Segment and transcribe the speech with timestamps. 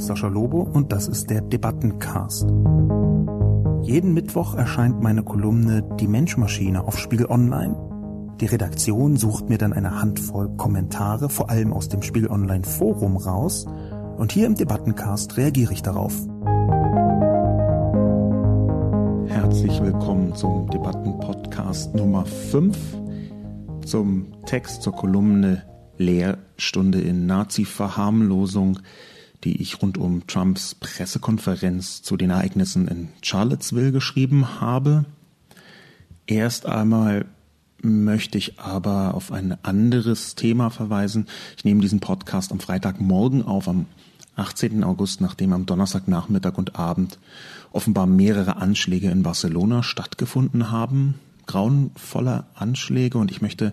[0.00, 2.46] ist Sascha Lobo und das ist der Debattencast.
[3.82, 7.76] Jeden Mittwoch erscheint meine Kolumne Die Menschmaschine auf Spiegel Online.
[8.40, 13.18] Die Redaktion sucht mir dann eine Handvoll Kommentare, vor allem aus dem Spiegel Online Forum
[13.18, 13.66] raus.
[14.16, 16.14] Und hier im Debattencast reagiere ich darauf.
[19.26, 22.74] Herzlich willkommen zum Debattenpodcast Nummer 5,
[23.84, 25.62] zum Text zur Kolumne
[25.98, 28.78] Lehrstunde in Nazi-Verharmlosung,
[29.44, 35.04] die ich rund um Trumps Pressekonferenz zu den Ereignissen in Charlottesville geschrieben habe.
[36.26, 37.26] Erst einmal
[37.82, 41.26] möchte ich aber auf ein anderes Thema verweisen.
[41.56, 43.86] Ich nehme diesen Podcast am Freitagmorgen auf, am
[44.36, 44.84] 18.
[44.84, 47.18] August, nachdem am Donnerstagnachmittag und Abend
[47.72, 51.14] offenbar mehrere Anschläge in Barcelona stattgefunden haben.
[51.46, 53.72] Grauenvolle Anschläge und ich möchte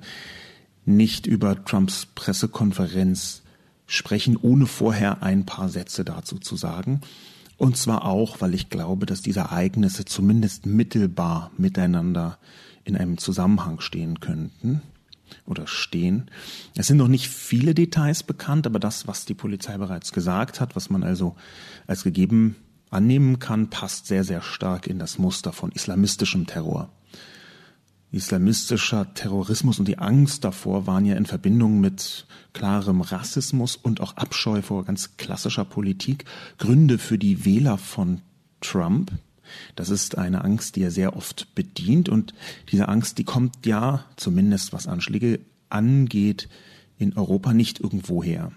[0.85, 3.43] nicht über Trumps Pressekonferenz
[3.87, 7.01] sprechen, ohne vorher ein paar Sätze dazu zu sagen.
[7.57, 12.37] Und zwar auch, weil ich glaube, dass diese Ereignisse zumindest mittelbar miteinander
[12.83, 14.81] in einem Zusammenhang stehen könnten
[15.45, 16.29] oder stehen.
[16.75, 20.75] Es sind noch nicht viele Details bekannt, aber das, was die Polizei bereits gesagt hat,
[20.75, 21.35] was man also
[21.87, 22.55] als gegeben
[22.89, 26.89] annehmen kann, passt sehr, sehr stark in das Muster von islamistischem Terror
[28.11, 34.15] islamistischer Terrorismus und die Angst davor waren ja in Verbindung mit klarem Rassismus und auch
[34.15, 36.25] Abscheu vor ganz klassischer Politik
[36.57, 38.21] Gründe für die Wähler von
[38.61, 39.11] Trump.
[39.75, 42.33] Das ist eine Angst, die er sehr oft bedient und
[42.71, 46.49] diese Angst, die kommt ja, zumindest was Anschläge angeht,
[46.97, 48.51] in Europa nicht irgendwo her.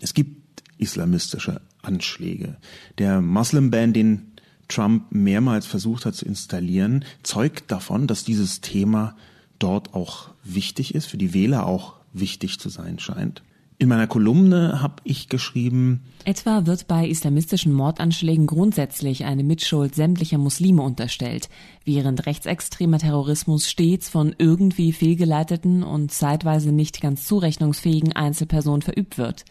[0.00, 2.56] Es gibt islamistische Anschläge.
[2.98, 4.33] Der Muslim Ban, den
[4.68, 9.16] Trump mehrmals versucht hat zu installieren, zeugt davon, dass dieses Thema
[9.58, 13.42] dort auch wichtig ist, für die Wähler auch wichtig zu sein scheint.
[13.78, 20.38] In meiner Kolumne habe ich geschrieben, Etwa wird bei islamistischen Mordanschlägen grundsätzlich eine Mitschuld sämtlicher
[20.38, 21.50] Muslime unterstellt,
[21.84, 29.44] während rechtsextremer Terrorismus stets von irgendwie fehlgeleiteten und zeitweise nicht ganz zurechnungsfähigen Einzelpersonen verübt wird.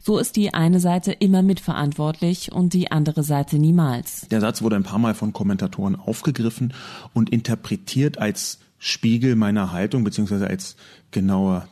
[0.00, 4.28] So ist die eine Seite immer mitverantwortlich und die andere Seite niemals.
[4.28, 6.74] Der Satz wurde ein paar Mal von Kommentatoren aufgegriffen
[7.12, 10.76] und interpretiert als Spiegel meiner Haltung beziehungsweise als
[11.10, 11.66] genauer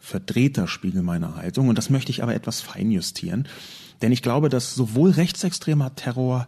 [0.00, 1.68] verdrehter Spiegel meiner Haltung.
[1.68, 3.46] Und das möchte ich aber etwas feinjustieren.
[4.02, 6.46] Denn ich glaube, dass sowohl rechtsextremer Terror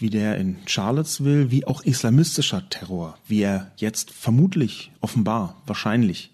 [0.00, 6.30] wie der in Charlottesville, wie auch islamistischer Terror, wie er jetzt vermutlich, offenbar, wahrscheinlich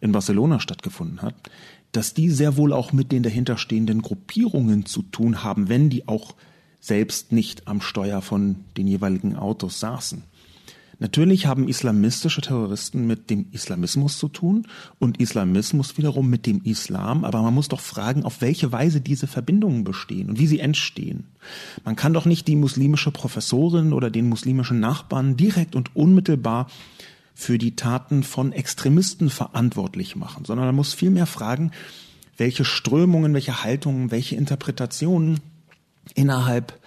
[0.00, 1.34] in Barcelona stattgefunden hat,
[1.92, 6.34] dass die sehr wohl auch mit den dahinterstehenden Gruppierungen zu tun haben, wenn die auch
[6.80, 10.22] selbst nicht am Steuer von den jeweiligen Autos saßen.
[10.98, 14.66] Natürlich haben islamistische Terroristen mit dem Islamismus zu tun
[14.98, 19.26] und Islamismus wiederum mit dem Islam, aber man muss doch fragen, auf welche Weise diese
[19.26, 21.24] Verbindungen bestehen und wie sie entstehen.
[21.84, 26.68] Man kann doch nicht die muslimische Professorin oder den muslimischen Nachbarn direkt und unmittelbar
[27.34, 31.72] für die Taten von Extremisten verantwortlich machen, sondern man muss vielmehr fragen,
[32.38, 35.40] welche Strömungen, welche Haltungen, welche Interpretationen
[36.14, 36.78] innerhalb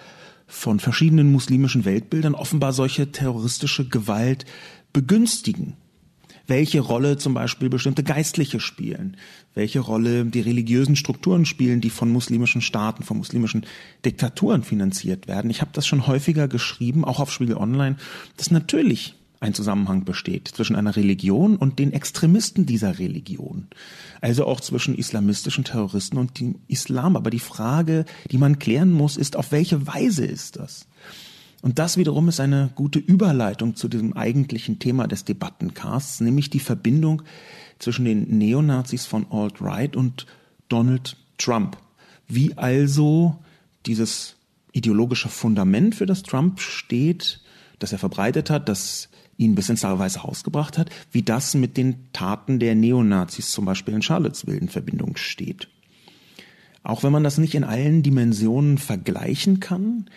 [0.49, 4.45] von verschiedenen muslimischen Weltbildern offenbar solche terroristische Gewalt
[4.91, 5.77] begünstigen.
[6.47, 9.17] Welche Rolle zum Beispiel bestimmte Geistliche spielen,
[9.53, 13.67] welche Rolle die religiösen Strukturen spielen, die von muslimischen Staaten, von muslimischen
[14.03, 15.51] Diktaturen finanziert werden.
[15.51, 17.97] Ich habe das schon häufiger geschrieben, auch auf Spiegel Online,
[18.35, 23.67] dass natürlich ein Zusammenhang besteht zwischen einer Religion und den Extremisten dieser Religion.
[24.19, 27.15] Also auch zwischen islamistischen Terroristen und dem Islam.
[27.15, 30.87] Aber die Frage, die man klären muss, ist, auf welche Weise ist das?
[31.61, 36.59] Und das wiederum ist eine gute Überleitung zu diesem eigentlichen Thema des Debattencasts, nämlich die
[36.59, 37.21] Verbindung
[37.79, 40.25] zwischen den Neonazis von Alt-Right und
[40.67, 41.77] Donald Trump.
[42.27, 43.37] Wie also
[43.85, 44.35] dieses
[44.71, 47.41] ideologische Fundament, für das Trump steht,
[47.79, 51.77] das er verbreitet hat, das ihn bis ins Weiße Haus gebracht hat, wie das mit
[51.77, 55.69] den Taten der Neonazis zum Beispiel in Charlottesville in Verbindung steht.
[56.83, 60.09] Auch wenn man das nicht in allen Dimensionen vergleichen kann,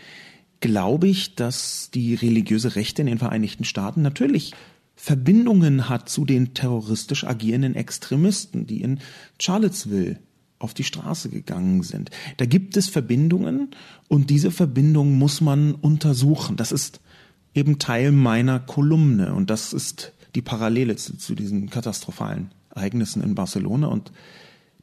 [0.61, 4.53] glaube ich, dass die religiöse Rechte in den Vereinigten Staaten natürlich
[4.95, 9.01] Verbindungen hat zu den terroristisch agierenden Extremisten, die in
[9.41, 10.19] Charlottesville
[10.59, 12.11] auf die Straße gegangen sind.
[12.37, 13.71] Da gibt es Verbindungen
[14.09, 16.57] und diese Verbindungen muss man untersuchen.
[16.57, 17.01] Das ist
[17.55, 19.35] eben Teil meiner Kolumne.
[19.35, 24.13] Und das ist die Parallele zu, zu diesen katastrophalen Ereignissen in Barcelona und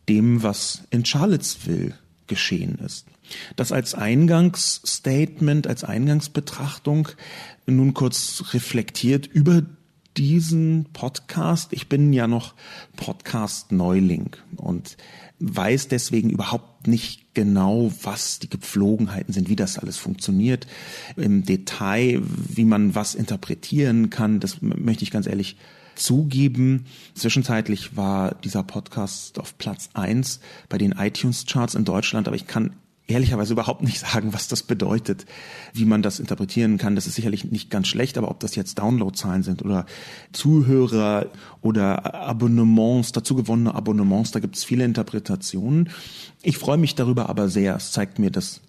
[0.07, 1.95] dem, was in Charlottesville
[2.27, 3.05] geschehen ist.
[3.55, 7.09] Das als Eingangsstatement, als Eingangsbetrachtung
[7.67, 9.63] nun kurz reflektiert über
[10.17, 11.71] diesen Podcast.
[11.73, 12.55] Ich bin ja noch
[12.95, 14.97] Podcast-Neuling und
[15.39, 20.67] weiß deswegen überhaupt nicht genau, was die Gepflogenheiten sind, wie das alles funktioniert
[21.15, 24.41] im Detail, wie man was interpretieren kann.
[24.41, 25.55] Das möchte ich ganz ehrlich
[25.95, 26.85] zugeben.
[27.15, 32.75] Zwischenzeitlich war dieser Podcast auf Platz eins bei den iTunes-Charts in Deutschland, aber ich kann
[33.09, 35.25] ehrlicherweise überhaupt nicht sagen, was das bedeutet,
[35.73, 36.95] wie man das interpretieren kann.
[36.95, 39.85] Das ist sicherlich nicht ganz schlecht, aber ob das jetzt Downloadzahlen sind oder
[40.31, 41.27] Zuhörer
[41.61, 45.89] oder Abonnements, dazu gewonnene Abonnements, da gibt es viele Interpretationen.
[46.43, 47.75] Ich freue mich darüber aber sehr.
[47.75, 48.61] Es zeigt mir, dass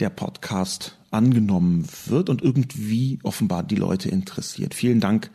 [0.00, 4.74] der Podcast angenommen wird und irgendwie offenbar die Leute interessiert.
[4.74, 5.30] Vielen Dank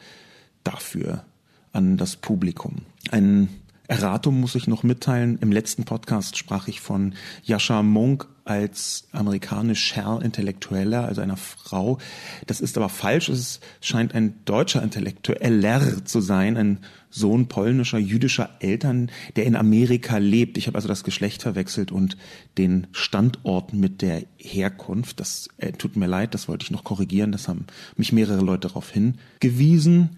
[0.63, 1.24] dafür
[1.71, 2.77] an das Publikum.
[3.12, 3.50] Ein
[3.88, 5.38] Erratum muss ich noch mitteilen.
[5.39, 7.13] Im letzten Podcast sprach ich von
[7.44, 11.97] Yasha Monk als amerikanisch-Herr Intellektueller, also einer Frau.
[12.45, 13.29] Das ist aber falsch.
[13.29, 16.79] Es scheint ein deutscher Intellektueller zu sein, ein
[17.09, 20.57] Sohn polnischer, jüdischer Eltern, der in Amerika lebt.
[20.57, 22.17] Ich habe also das Geschlecht verwechselt und
[22.57, 25.19] den Standort mit der Herkunft.
[25.19, 27.31] Das äh, tut mir leid, das wollte ich noch korrigieren.
[27.31, 27.65] Das haben
[27.95, 30.17] mich mehrere Leute darauf hingewiesen,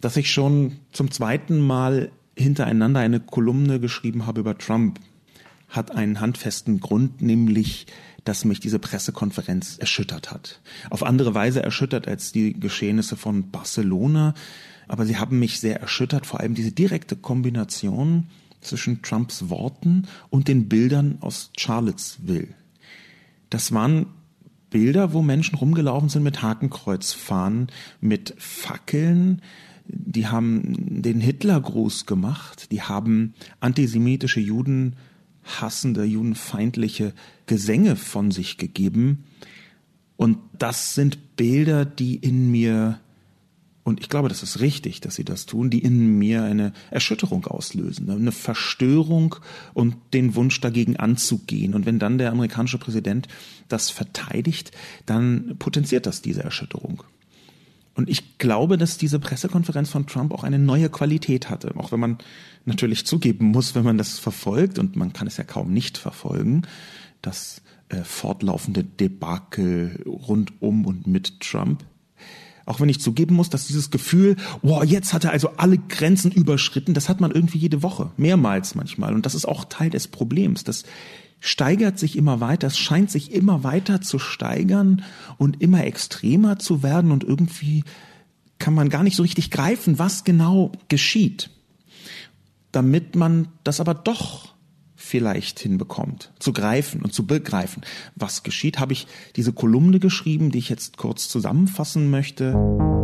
[0.00, 4.98] dass ich schon zum zweiten Mal hintereinander eine Kolumne geschrieben habe über Trump,
[5.70, 7.86] hat einen handfesten Grund, nämlich
[8.24, 10.60] dass mich diese Pressekonferenz erschüttert hat.
[10.90, 14.34] Auf andere Weise erschüttert als die Geschehnisse von Barcelona,
[14.88, 18.26] aber sie haben mich sehr erschüttert, vor allem diese direkte Kombination
[18.60, 22.48] zwischen Trumps Worten und den Bildern aus Charlottesville.
[23.48, 24.06] Das waren
[24.68, 27.68] Bilder, wo Menschen rumgelaufen sind mit Hakenkreuzfahnen,
[28.00, 29.42] mit Fackeln,
[29.86, 34.94] die haben den Hitlergruß gemacht, die haben antisemitische Juden
[35.60, 37.12] hassende, judenfeindliche
[37.46, 39.24] Gesänge von sich gegeben.
[40.16, 43.00] Und das sind Bilder, die in mir,
[43.84, 47.46] und ich glaube, das ist richtig, dass sie das tun, die in mir eine Erschütterung
[47.46, 49.36] auslösen, eine Verstörung
[49.72, 51.74] und den Wunsch dagegen anzugehen.
[51.74, 53.28] Und wenn dann der amerikanische Präsident
[53.68, 54.72] das verteidigt,
[55.06, 57.02] dann potenziert das diese Erschütterung.
[58.00, 62.00] Und ich glaube, dass diese Pressekonferenz von Trump auch eine neue Qualität hatte, auch wenn
[62.00, 62.16] man
[62.64, 66.62] natürlich zugeben muss, wenn man das verfolgt, und man kann es ja kaum nicht verfolgen,
[67.20, 67.60] das
[67.90, 71.84] äh, fortlaufende Debakel rund um und mit Trump.
[72.64, 76.32] Auch wenn ich zugeben muss, dass dieses Gefühl, wow, jetzt hat er also alle Grenzen
[76.32, 79.12] überschritten, das hat man irgendwie jede Woche, mehrmals manchmal.
[79.12, 80.84] Und das ist auch Teil des Problems, dass
[81.40, 85.02] steigert sich immer weiter, es scheint sich immer weiter zu steigern
[85.38, 87.84] und immer extremer zu werden und irgendwie
[88.58, 91.50] kann man gar nicht so richtig greifen, was genau geschieht,
[92.72, 94.54] damit man das aber doch
[94.94, 97.82] vielleicht hinbekommt, zu greifen und zu begreifen.
[98.14, 102.99] Was geschieht, habe ich diese Kolumne geschrieben, die ich jetzt kurz zusammenfassen möchte.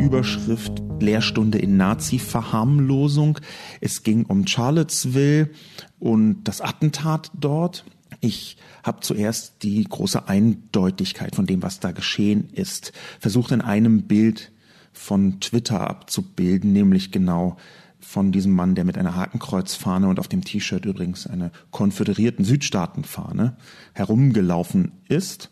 [0.00, 3.38] Überschrift Lehrstunde in Nazi-Verharmlosung.
[3.80, 5.50] Es ging um Charlottesville
[5.98, 7.84] und das Attentat dort.
[8.20, 14.02] Ich habe zuerst die große Eindeutigkeit von dem, was da geschehen ist, versucht in einem
[14.02, 14.52] Bild
[14.92, 17.56] von Twitter abzubilden, nämlich genau
[18.00, 23.56] von diesem Mann, der mit einer Hakenkreuzfahne und auf dem T-Shirt übrigens eine konföderierten Südstaatenfahne
[23.92, 25.50] herumgelaufen ist.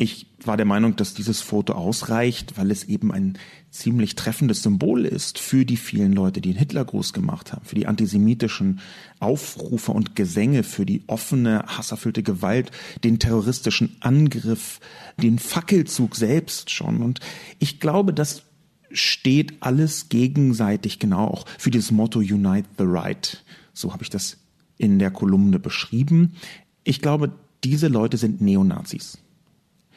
[0.00, 3.36] Ich war der Meinung, dass dieses Foto ausreicht, weil es eben ein
[3.72, 7.88] ziemlich treffendes Symbol ist für die vielen Leute, die den Hitlergruß gemacht haben, für die
[7.88, 8.78] antisemitischen
[9.18, 12.70] Aufrufe und Gesänge, für die offene, hasserfüllte Gewalt,
[13.02, 14.78] den terroristischen Angriff,
[15.20, 17.02] den Fackelzug selbst schon.
[17.02, 17.18] Und
[17.58, 18.44] ich glaube, das
[18.92, 23.42] steht alles gegenseitig genau auch für dieses Motto Unite the Right.
[23.72, 24.36] So habe ich das
[24.76, 26.36] in der Kolumne beschrieben.
[26.84, 27.32] Ich glaube,
[27.64, 29.18] diese Leute sind Neonazis.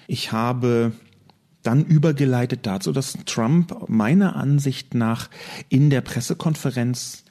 [0.08, 0.94] Ich habe
[1.64, 5.30] dann übergeleitet dazu, dass Trump meiner Ansicht nach
[5.70, 7.24] in der Pressekonferenz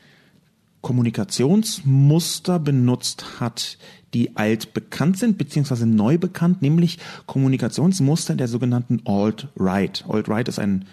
[0.83, 3.77] Kommunikationsmuster benutzt hat,
[4.15, 10.05] die altbekannt sind, beziehungsweise neu bekannt, nämlich Kommunikationsmuster der sogenannten Alt-Right.
[10.09, 10.87] Alt-Right ist ein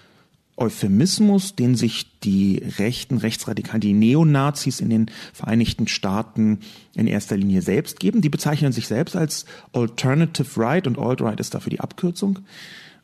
[0.58, 6.60] Euphemismus, den sich die rechten Rechtsradikalen, die Neonazis in den Vereinigten Staaten
[6.96, 8.22] in erster Linie selbst geben.
[8.22, 12.40] Die bezeichnen sich selbst als Alternative Right und Alt-Right ist dafür die Abkürzung.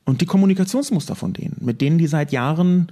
[0.04, 2.92] Und die Kommunikationsmuster von denen, mit denen die seit Jahren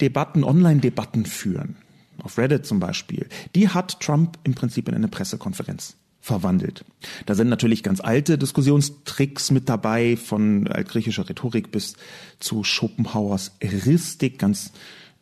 [0.00, 1.76] Debatten, Online-Debatten führen,
[2.22, 6.84] auf Reddit zum Beispiel, die hat Trump im Prinzip in eine Pressekonferenz verwandelt.
[7.26, 11.94] Da sind natürlich ganz alte Diskussionstricks mit dabei, von altgriechischer Rhetorik bis
[12.40, 14.38] zu Schopenhauers Eristik.
[14.38, 14.72] Ganz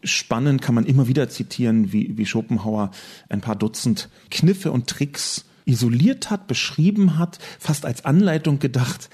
[0.02, 2.90] spannend kann man immer wieder zitieren, wie, wie Schopenhauer
[3.28, 9.10] ein paar Dutzend Kniffe und Tricks isoliert hat, beschrieben hat, fast als Anleitung gedacht,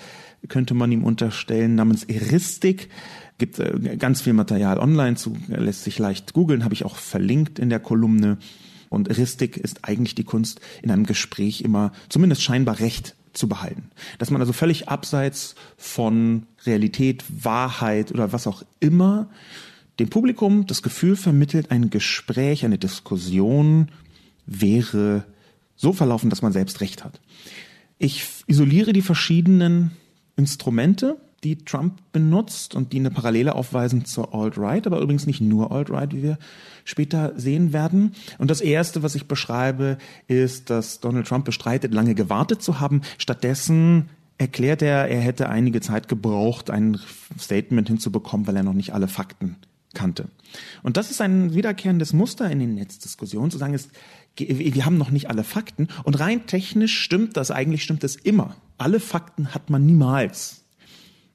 [0.48, 2.90] könnte man ihm unterstellen, namens Eristik.
[3.38, 7.58] Gibt äh, ganz viel Material online zu, lässt sich leicht googeln, habe ich auch verlinkt
[7.58, 8.38] in der Kolumne.
[8.92, 13.90] Und Eristik ist eigentlich die Kunst, in einem Gespräch immer zumindest scheinbar Recht zu behalten.
[14.18, 19.30] Dass man also völlig abseits von Realität, Wahrheit oder was auch immer
[19.98, 23.88] dem Publikum das Gefühl vermittelt, ein Gespräch, eine Diskussion
[24.46, 25.24] wäre
[25.76, 27.20] so verlaufen, dass man selbst Recht hat.
[27.98, 29.92] Ich isoliere die verschiedenen
[30.36, 35.72] Instrumente, die Trump benutzt und die eine Parallele aufweisen zur Alt-Right, aber übrigens nicht nur
[35.72, 36.38] Alt-Right, wie wir
[36.84, 38.14] später sehen werden.
[38.38, 43.02] Und das Erste, was ich beschreibe, ist, dass Donald Trump bestreitet, lange gewartet zu haben.
[43.18, 44.08] Stattdessen
[44.38, 46.98] erklärt er, er hätte einige Zeit gebraucht, ein
[47.38, 49.56] Statement hinzubekommen, weil er noch nicht alle Fakten
[49.94, 50.28] kannte.
[50.82, 53.90] Und das ist ein wiederkehrendes Muster in den Netzdiskussionen, zu sagen, ist,
[54.36, 55.88] wir haben noch nicht alle Fakten.
[56.04, 58.56] Und rein technisch stimmt das, eigentlich stimmt das immer.
[58.78, 60.61] Alle Fakten hat man niemals.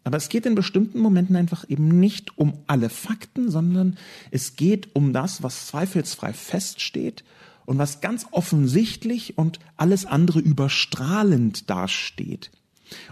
[0.08, 3.98] Aber es geht in bestimmten Momenten einfach eben nicht um alle Fakten, sondern
[4.32, 7.26] es geht um das, was zweifelsfrei feststeht
[7.66, 12.52] und was ganz offensichtlich und alles andere überstrahlend dasteht.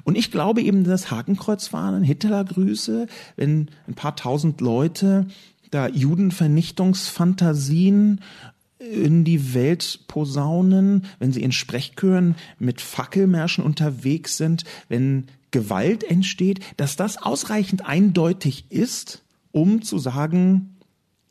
[0.05, 5.27] Und ich glaube eben, dass Hakenkreuzfahnen, Hitlergrüße, wenn ein paar tausend Leute
[5.71, 8.21] da Judenvernichtungsfantasien
[8.79, 16.59] in die Welt posaunen, wenn sie in Sprechchören mit Fackelmärschen unterwegs sind, wenn Gewalt entsteht,
[16.75, 20.75] dass das ausreichend eindeutig ist, um zu sagen,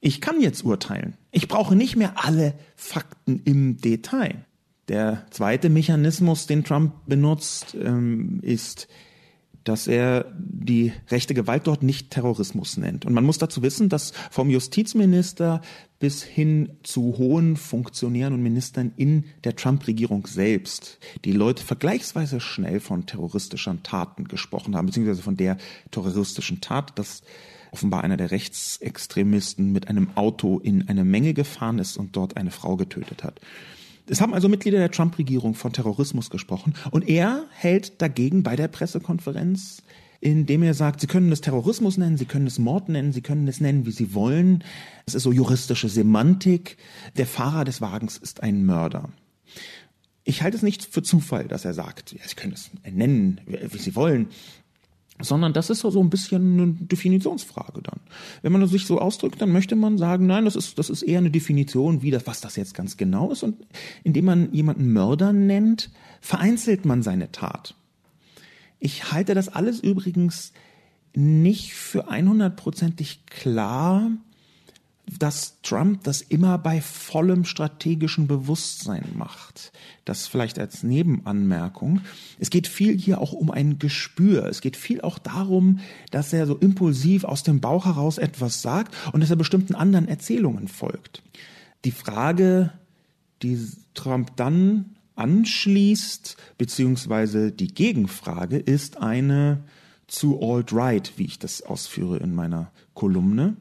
[0.01, 1.19] ich kann jetzt urteilen.
[1.31, 4.47] Ich brauche nicht mehr alle Fakten im Detail.
[4.89, 8.89] Der zweite Mechanismus, den Trump benutzt, ähm, ist
[9.65, 13.05] dass er die rechte Gewalt dort nicht Terrorismus nennt.
[13.05, 15.63] Und man muss dazu wissen, dass vom Justizminister
[15.99, 22.79] bis hin zu hohen Funktionären und Ministern in der Trump-Regierung selbst die Leute vergleichsweise schnell
[22.81, 25.57] von terroristischen Taten gesprochen haben, beziehungsweise von der
[25.91, 27.23] terroristischen Tat, dass
[27.71, 32.53] offenbar einer der Rechtsextremisten mit einem Auto in eine Menge gefahren ist und dort eine
[32.53, 33.41] Frau getötet hat.
[34.07, 38.69] Es haben also Mitglieder der Trump-Regierung von Terrorismus gesprochen und er hält dagegen bei der
[38.69, 39.83] Pressekonferenz,
[40.21, 43.49] indem er sagt, Sie können es Terrorismus nennen, Sie können es Mord nennen, Sie können
[43.49, 44.63] es nennen, wie Sie wollen.
[45.07, 46.77] Es ist so juristische Semantik.
[47.17, 49.09] Der Fahrer des Wagens ist ein Mörder.
[50.25, 53.79] Ich halte es nicht für Zufall, dass er sagt, ja, Sie können es nennen, wie
[53.79, 54.29] Sie wollen
[55.21, 58.01] sondern das ist so ein bisschen eine Definitionsfrage dann.
[58.43, 61.19] Wenn man sich so ausdrückt, dann möchte man sagen, nein, das ist, das ist eher
[61.19, 63.43] eine Definition, wie das, was das jetzt ganz genau ist.
[63.43, 63.57] Und
[64.03, 65.91] indem man jemanden Mörder nennt,
[66.21, 67.75] vereinzelt man seine Tat.
[68.81, 70.53] Ich halte das alles übrigens
[71.15, 74.11] nicht für 100%ig klar,
[75.07, 79.73] dass Trump das immer bei vollem strategischen Bewusstsein macht.
[80.05, 82.01] Das vielleicht als Nebenanmerkung.
[82.39, 84.47] Es geht viel hier auch um ein Gespür.
[84.47, 85.81] Es geht viel auch darum,
[86.11, 90.09] dass er so impulsiv aus dem Bauch heraus etwas sagt und dass er bestimmten anderen
[90.09, 91.23] Erzählungen folgt.
[91.85, 92.73] Die Frage,
[93.43, 93.59] die
[93.93, 99.65] Trump dann anschließt, beziehungsweise die Gegenfrage, ist eine
[100.07, 103.57] zu alt-right, wie ich das ausführe in meiner Kolumne.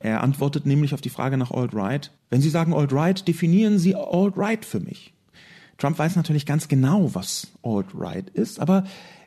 [0.00, 2.10] Er antwortet nämlich auf die Frage nach Alt-Right.
[2.30, 5.12] Wenn Sie sagen Alt-Right, definieren Sie Alt-Right für mich.
[5.78, 8.84] Trump weiß natürlich ganz genau, was Alt-Right ist, aber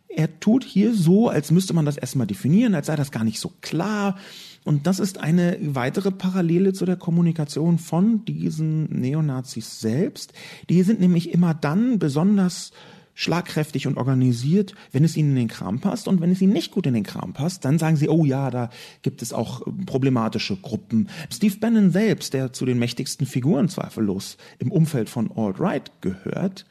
[0.10, 3.40] er tut hier so, als müsste man das erstmal definieren, als sei das gar nicht
[3.40, 4.18] so klar.
[4.64, 10.34] Und das ist eine weitere Parallele zu der Kommunikation von diesen Neonazis selbst.
[10.70, 12.72] Die sind nämlich immer dann besonders
[13.16, 16.08] schlagkräftig und organisiert, wenn es ihnen in den Kram passt.
[16.08, 18.50] Und wenn es ihnen nicht gut in den Kram passt, dann sagen sie, oh ja,
[18.50, 18.70] da
[19.02, 21.10] gibt es auch problematische Gruppen.
[21.32, 26.66] Steve Bannon selbst, der zu den mächtigsten Figuren zweifellos im Umfeld von Alt-Right gehört,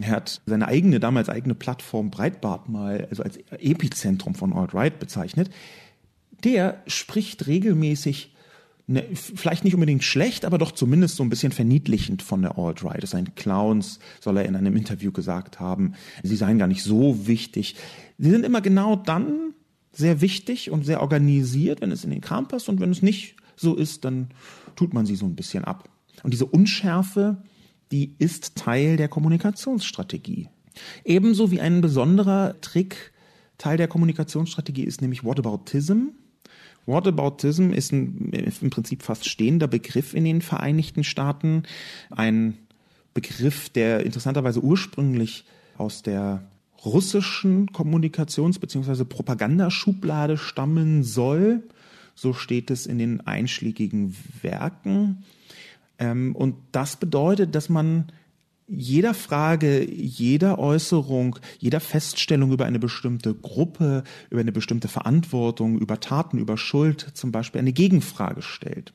[0.00, 5.50] er hat seine eigene, damals eigene Plattform Breitbart mal also als Epizentrum von Alt-Right bezeichnet.
[6.42, 8.33] Der spricht regelmäßig
[8.86, 13.02] ne, vielleicht nicht unbedingt schlecht, aber doch zumindest so ein bisschen verniedlichend von der Alt-Right.
[13.02, 15.94] Es seien Clowns, soll er in einem Interview gesagt haben.
[16.22, 17.76] Sie seien gar nicht so wichtig.
[18.18, 19.54] Sie sind immer genau dann
[19.92, 23.36] sehr wichtig und sehr organisiert, wenn es in den Kram passt und wenn es nicht
[23.56, 24.28] so ist, dann
[24.76, 25.88] tut man sie so ein bisschen ab.
[26.22, 27.42] Und diese Unschärfe,
[27.92, 30.48] die ist Teil der Kommunikationsstrategie.
[31.04, 33.12] Ebenso wie ein besonderer Trick
[33.58, 36.08] Teil der Kommunikationsstrategie ist nämlich Whataboutism.
[36.86, 41.64] Whataboutism ist ein, im Prinzip fast stehender Begriff in den Vereinigten Staaten.
[42.10, 42.58] Ein
[43.14, 45.44] Begriff, der interessanterweise ursprünglich
[45.78, 46.44] aus der
[46.84, 49.04] russischen Kommunikations- bzw.
[49.04, 51.62] Propagandaschublade stammen soll.
[52.14, 55.24] So steht es in den einschlägigen Werken.
[55.98, 58.12] Ähm, und das bedeutet, dass man
[58.66, 66.00] jeder Frage, jeder Äußerung, jeder Feststellung über eine bestimmte Gruppe, über eine bestimmte Verantwortung, über
[66.00, 68.94] Taten, über Schuld zum Beispiel eine Gegenfrage stellt.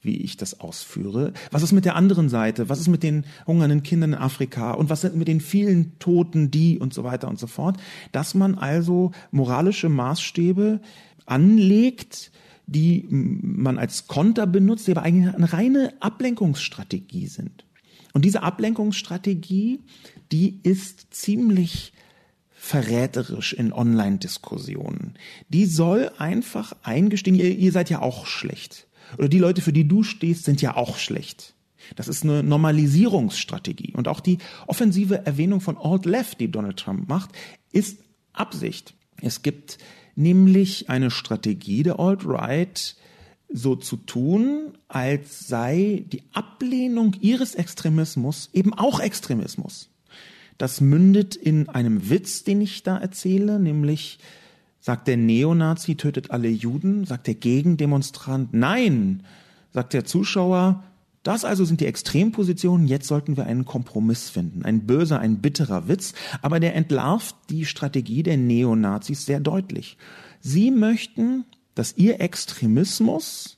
[0.00, 1.32] wie ich das ausführe.
[1.50, 2.68] Was ist mit der anderen Seite?
[2.68, 4.72] Was ist mit den hungernden Kindern in Afrika?
[4.72, 7.78] Und was sind mit den vielen Toten, die und so weiter und so fort?
[8.12, 10.80] Dass man also moralische Maßstäbe
[11.26, 12.30] anlegt,
[12.66, 17.64] die man als Konter benutzt, die aber eigentlich eine reine Ablenkungsstrategie sind.
[18.12, 19.80] Und diese Ablenkungsstrategie,
[20.32, 21.92] die ist ziemlich
[22.50, 25.14] verräterisch in Online-Diskussionen.
[25.48, 28.88] Die soll einfach eingestehen, ihr, ihr seid ja auch schlecht.
[29.16, 31.54] Oder die Leute, für die du stehst, sind ja auch schlecht.
[31.96, 33.94] Das ist eine Normalisierungsstrategie.
[33.94, 37.30] Und auch die offensive Erwähnung von Alt-Left, die Donald Trump macht,
[37.72, 38.00] ist
[38.32, 38.94] Absicht.
[39.22, 39.78] Es gibt
[40.14, 42.96] nämlich eine Strategie der Alt-Right,
[43.50, 49.90] so zu tun, als sei die Ablehnung ihres Extremismus eben auch Extremismus.
[50.58, 54.18] Das mündet in einem Witz, den ich da erzähle, nämlich
[54.80, 59.22] sagt der Neonazi tötet alle Juden, sagt der Gegendemonstrant nein,
[59.72, 60.84] sagt der Zuschauer,
[61.22, 64.64] das also sind die Extrempositionen, jetzt sollten wir einen Kompromiss finden.
[64.64, 69.98] Ein böser, ein bitterer Witz, aber der entlarvt die Strategie der Neonazis sehr deutlich.
[70.40, 71.44] Sie möchten,
[71.78, 73.56] dass ihr Extremismus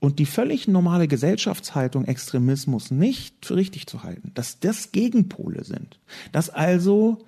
[0.00, 6.00] und die völlig normale Gesellschaftshaltung Extremismus nicht für richtig zu halten, dass das Gegenpole sind,
[6.32, 7.18] dass also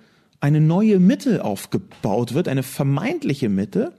[0.41, 3.93] eine neue Mitte aufgebaut wird, eine vermeintliche Mitte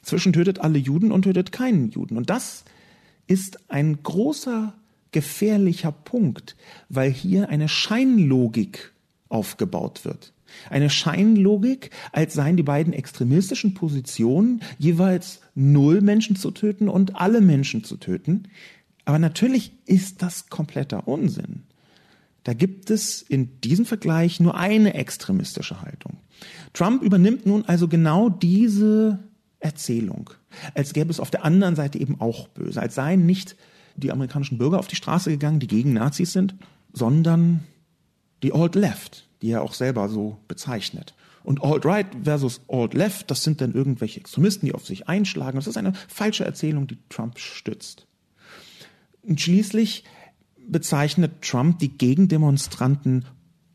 [0.00, 2.16] zwischen tötet alle Juden und tötet keinen Juden.
[2.16, 2.64] Und das
[3.26, 4.74] ist ein großer,
[5.10, 6.54] gefährlicher Punkt,
[6.88, 8.92] weil hier eine Scheinlogik
[9.28, 10.32] aufgebaut wird.
[10.68, 17.40] Eine Scheinlogik, als seien die beiden extremistischen Positionen jeweils null Menschen zu töten und alle
[17.40, 18.44] Menschen zu töten.
[19.04, 21.62] Aber natürlich ist das kompletter Unsinn.
[22.44, 26.18] Da gibt es in diesem Vergleich nur eine extremistische Haltung.
[26.72, 29.18] Trump übernimmt nun also genau diese
[29.58, 30.30] Erzählung,
[30.74, 33.56] als gäbe es auf der anderen Seite eben auch böse, als seien nicht
[33.96, 36.54] die amerikanischen Bürger auf die Straße gegangen, die gegen Nazis sind,
[36.92, 37.60] sondern
[38.42, 41.14] die Old Left, die er auch selber so bezeichnet.
[41.42, 45.56] Und Alt-Right versus Alt-Left, das sind dann irgendwelche Extremisten, die auf sich einschlagen.
[45.56, 48.06] Das ist eine falsche Erzählung, die Trump stützt.
[49.22, 50.04] Und schließlich
[50.66, 53.24] bezeichnet Trump die Gegendemonstranten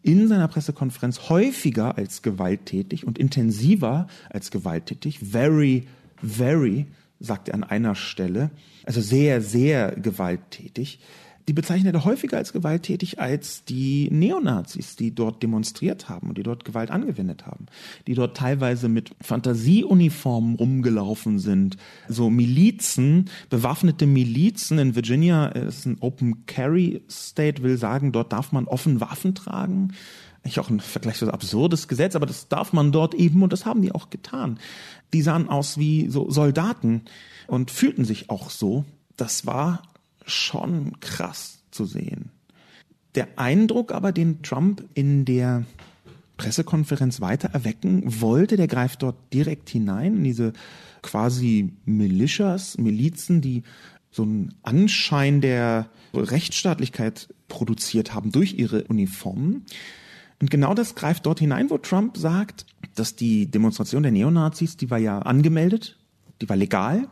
[0.01, 5.19] in seiner Pressekonferenz häufiger als gewalttätig und intensiver als gewalttätig.
[5.19, 5.87] Very,
[6.21, 6.85] very,
[7.19, 8.51] sagt er an einer Stelle.
[8.85, 10.99] Also sehr, sehr gewalttätig
[11.47, 16.43] die bezeichnet er häufiger als gewalttätig als die Neonazis, die dort demonstriert haben und die
[16.43, 17.67] dort Gewalt angewendet haben,
[18.07, 21.77] die dort teilweise mit Fantasieuniformen rumgelaufen sind,
[22.07, 28.51] so Milizen, bewaffnete Milizen in Virginia, ist ein Open Carry State, will sagen, dort darf
[28.51, 29.93] man offen Waffen tragen.
[30.43, 33.81] Ich auch ein vergleichsweise absurdes Gesetz, aber das darf man dort eben und das haben
[33.81, 34.59] die auch getan.
[35.13, 37.01] Die sahen aus wie so Soldaten
[37.47, 38.85] und fühlten sich auch so.
[39.17, 39.81] Das war
[40.25, 42.31] schon krass zu sehen.
[43.15, 45.65] Der Eindruck aber, den Trump in der
[46.37, 50.53] Pressekonferenz weiter erwecken wollte, der greift dort direkt hinein in diese
[51.01, 53.63] quasi Militias, Milizen, die
[54.11, 59.65] so einen Anschein der Rechtsstaatlichkeit produziert haben durch ihre Uniformen.
[60.41, 64.89] Und genau das greift dort hinein, wo Trump sagt, dass die Demonstration der Neonazis, die
[64.89, 65.97] war ja angemeldet,
[66.41, 67.07] die war legal,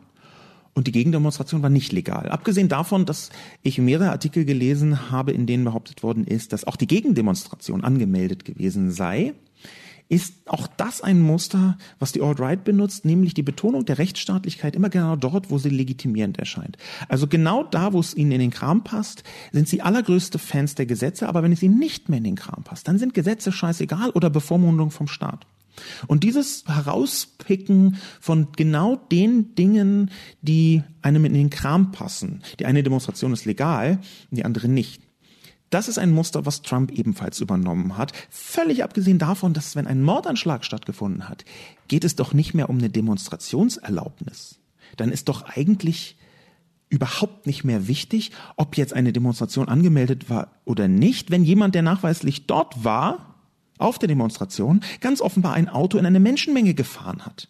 [0.74, 2.30] und die Gegendemonstration war nicht legal.
[2.30, 3.30] Abgesehen davon, dass
[3.62, 8.46] ich mehrere Artikel gelesen habe, in denen behauptet worden ist, dass auch die Gegendemonstration angemeldet
[8.46, 9.34] gewesen sei,
[10.10, 14.90] ist auch das ein Muster, was die Alt-Right benutzt, nämlich die Betonung der Rechtsstaatlichkeit immer
[14.90, 16.78] genau dort, wo sie legitimierend erscheint.
[17.08, 20.86] Also genau da, wo es ihnen in den Kram passt, sind sie allergrößte Fans der
[20.86, 24.12] Gesetze, aber wenn es ihnen nicht mehr in den Kram passt, dann sind Gesetze scheißegal
[24.12, 25.48] oder Bevormundung vom Staat.
[26.08, 32.44] Und dieses Herauspicken von genau den Dingen, die einem in den Kram passen.
[32.60, 34.00] Die eine Demonstration ist legal,
[34.32, 35.02] die andere nicht.
[35.74, 38.12] Das ist ein Muster, was Trump ebenfalls übernommen hat.
[38.30, 41.46] Völlig abgesehen davon, dass wenn ein Mordanschlag stattgefunden hat,
[41.88, 44.60] geht es doch nicht mehr um eine Demonstrationserlaubnis.
[44.98, 46.16] Dann ist doch eigentlich
[46.90, 51.32] überhaupt nicht mehr wichtig, ob jetzt eine Demonstration angemeldet war oder nicht.
[51.32, 53.33] Wenn jemand, der nachweislich dort war,
[53.78, 57.48] auf der Demonstration ganz offenbar ein Auto in eine Menschenmenge gefahren hat.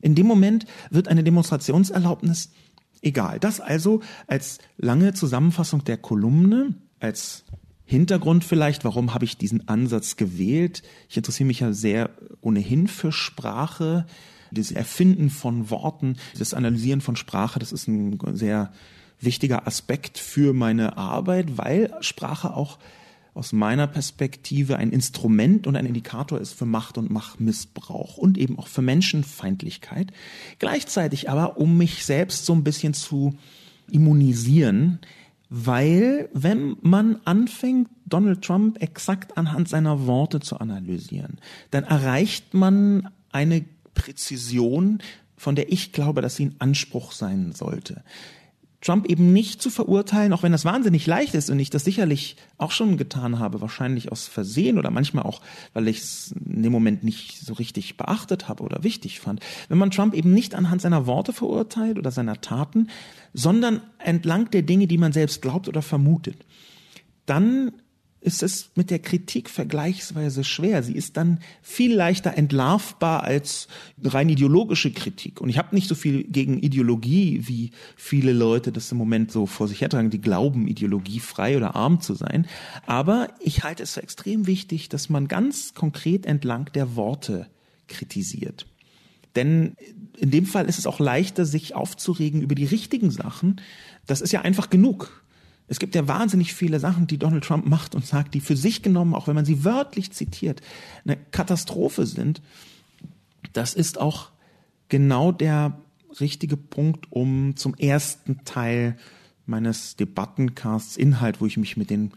[0.00, 2.50] In dem Moment wird eine Demonstrationserlaubnis
[3.02, 3.38] egal.
[3.38, 7.44] Das also als lange Zusammenfassung der Kolumne, als
[7.84, 10.82] Hintergrund vielleicht, warum habe ich diesen Ansatz gewählt.
[11.08, 14.06] Ich interessiere mich ja sehr ohnehin für Sprache,
[14.52, 18.72] das Erfinden von Worten, das Analysieren von Sprache, das ist ein sehr
[19.20, 22.78] wichtiger Aspekt für meine Arbeit, weil Sprache auch
[23.40, 28.58] aus meiner Perspektive ein Instrument und ein Indikator ist für Macht und Machtmissbrauch und eben
[28.58, 30.12] auch für Menschenfeindlichkeit.
[30.58, 33.34] Gleichzeitig aber, um mich selbst so ein bisschen zu
[33.90, 34.98] immunisieren,
[35.48, 41.38] weil wenn man anfängt, Donald Trump exakt anhand seiner Worte zu analysieren,
[41.70, 44.98] dann erreicht man eine Präzision,
[45.38, 48.04] von der ich glaube, dass sie ein Anspruch sein sollte.
[48.80, 52.36] Trump eben nicht zu verurteilen, auch wenn das wahnsinnig leicht ist und ich das sicherlich
[52.56, 55.42] auch schon getan habe, wahrscheinlich aus Versehen oder manchmal auch,
[55.74, 59.40] weil ich es in dem Moment nicht so richtig beachtet habe oder wichtig fand.
[59.68, 62.88] Wenn man Trump eben nicht anhand seiner Worte verurteilt oder seiner Taten,
[63.34, 66.46] sondern entlang der Dinge, die man selbst glaubt oder vermutet,
[67.26, 67.72] dann
[68.22, 70.82] ist es mit der Kritik vergleichsweise schwer.
[70.82, 73.66] Sie ist dann viel leichter entlarvbar als
[74.04, 75.40] rein ideologische Kritik.
[75.40, 79.46] Und ich habe nicht so viel gegen Ideologie, wie viele Leute das im Moment so
[79.46, 82.46] vor sich hertragen, die glauben, ideologiefrei oder arm zu sein.
[82.86, 87.46] Aber ich halte es für extrem wichtig, dass man ganz konkret entlang der Worte
[87.88, 88.66] kritisiert.
[89.34, 89.76] Denn
[90.18, 93.60] in dem Fall ist es auch leichter, sich aufzuregen über die richtigen Sachen.
[94.06, 95.22] Das ist ja einfach genug.
[95.70, 98.82] Es gibt ja wahnsinnig viele Sachen, die Donald Trump macht und sagt, die für sich
[98.82, 100.62] genommen, auch wenn man sie wörtlich zitiert,
[101.04, 102.42] eine Katastrophe sind.
[103.52, 104.30] Das ist auch
[104.88, 105.78] genau der
[106.18, 108.96] richtige Punkt, um zum ersten Teil
[109.46, 112.10] meines Debattencasts Inhalt, wo ich mich mit den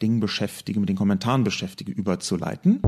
[0.00, 2.80] Dingen beschäftige, mit den Kommentaren beschäftige, überzuleiten.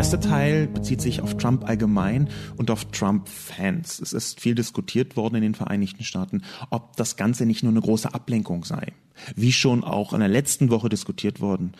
[0.00, 4.00] Erste Teil bezieht sich auf Trump allgemein und auf Trump-Fans.
[4.00, 7.82] Es ist viel diskutiert worden in den Vereinigten Staaten, ob das Ganze nicht nur eine
[7.82, 8.94] große Ablenkung sei.
[9.36, 11.72] Wie schon auch in der letzten Woche diskutiert worden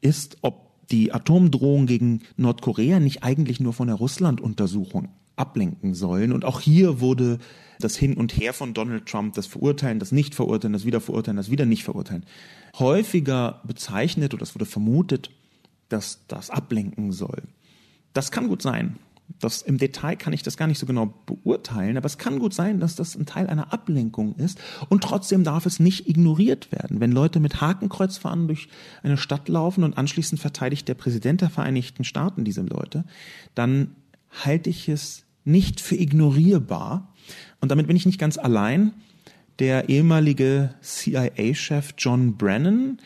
[0.00, 6.32] ist, ob die Atomdrohung gegen Nordkorea nicht eigentlich nur von der Russland-Untersuchung ablenken sollen.
[6.32, 7.38] Und auch hier wurde
[7.78, 12.24] das Hin und Her von Donald Trump, das Verurteilen, das Nicht-Verurteilen, das Wiederverurteilen, das Wieder-Nicht-Verurteilen,
[12.78, 15.30] häufiger bezeichnet oder es wurde vermutet,
[15.90, 17.42] dass das ablenken soll.
[18.16, 18.96] Das kann gut sein.
[19.40, 22.54] Das, Im Detail kann ich das gar nicht so genau beurteilen, aber es kann gut
[22.54, 27.00] sein, dass das ein Teil einer Ablenkung ist und trotzdem darf es nicht ignoriert werden.
[27.00, 28.68] Wenn Leute mit Hakenkreuzfahnen durch
[29.02, 33.04] eine Stadt laufen und anschließend verteidigt der Präsident der Vereinigten Staaten diese Leute,
[33.54, 33.90] dann
[34.44, 37.12] halte ich es nicht für ignorierbar.
[37.60, 38.94] Und damit bin ich nicht ganz allein.
[39.58, 42.98] Der ehemalige CIA-Chef John Brennan,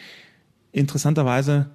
[0.71, 1.71] interessanterweise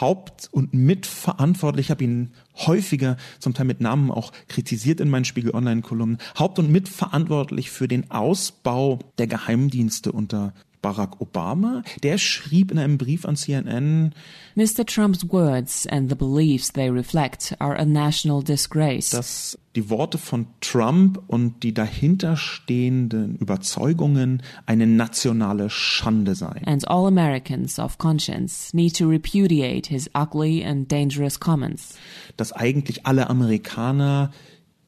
[0.00, 5.24] Haupt- und Mitverantwortlich, ich habe ihn häufiger, zum Teil mit Namen auch kritisiert in meinen
[5.24, 12.70] Spiegel Online-Kolumnen, Haupt- und Mitverantwortlich für den Ausbau der Geheimdienste unter Barack Obama, der schrieb
[12.70, 14.14] in einem Brief an CNN,
[14.54, 14.86] Mr.
[14.86, 19.10] Trump's words and the beliefs they reflect are a national disgrace.
[19.10, 26.64] Dass die Worte von Trump und die dahinterstehenden Überzeugungen eine nationale Schande seien.
[26.64, 31.96] And all Americans of conscience need to repudiate his ugly and dangerous comments.
[32.36, 34.32] Dass eigentlich alle Amerikaner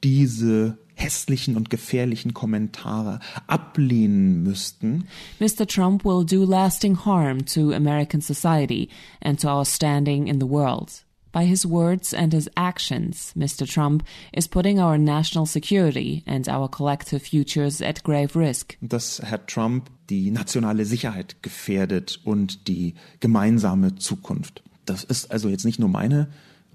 [0.03, 5.07] diese hässlichen und gefährlichen Kommentare ablehnen müssten.
[5.39, 5.67] Mr.
[5.67, 8.89] Trump will do lasting harm to American society
[9.21, 11.03] and to our standing in the world.
[11.33, 13.67] By his words and his actions, Mr.
[13.67, 18.77] Trump is putting our national security and our collective futures at grave risk.
[18.81, 24.61] Dass Herr Trump die nationale Sicherheit gefährdet und die gemeinsame Zukunft.
[24.85, 26.29] Das ist also jetzt nicht nur meine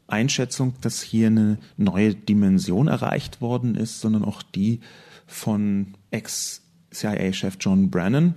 [0.09, 4.81] Einschätzung, dass hier eine neue Dimension erreicht worden ist, sondern auch die
[5.27, 8.37] von Ex-CIA-Chef John Brennan.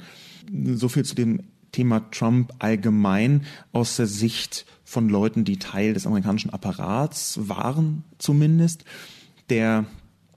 [0.75, 6.05] So viel zu dem Thema Trump allgemein aus der Sicht von Leuten, die Teil des
[6.05, 8.84] amerikanischen Apparats waren, zumindest.
[9.49, 9.86] Der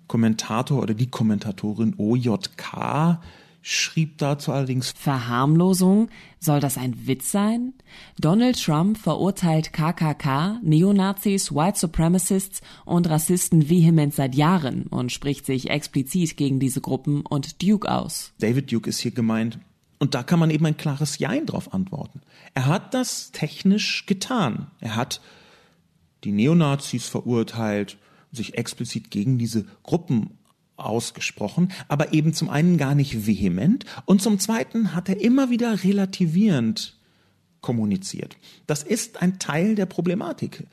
[0.07, 3.19] Kommentator oder die Kommentatorin OJK
[3.65, 6.11] schrieb dazu allerdings Verharmlosung?
[6.39, 7.73] Soll das ein Witz sein?
[8.21, 15.71] Donald Trump verurteilt KKK, Neonazis, White Supremacists und Rassisten vehement seit Jahren und spricht sich
[15.71, 18.35] explizit gegen diese Gruppen und Duke aus.
[18.39, 19.59] David Duke ist hier gemeint.
[19.99, 22.21] Und da kann man eben ein klares Jein drauf antworten.
[22.53, 24.67] Er hat das technisch getan.
[24.81, 25.23] Er hat
[26.25, 27.97] die Neonazis verurteilt,
[28.31, 30.37] sich explizit gegen diese Gruppen
[30.85, 35.85] ausgesprochen, aber eben zum einen gar nicht vehement und zum zweiten hat er immer wieder
[35.85, 36.97] relativierend
[37.61, 38.37] kommuniziert.
[38.67, 40.67] Das ist ein Teil der Problematik,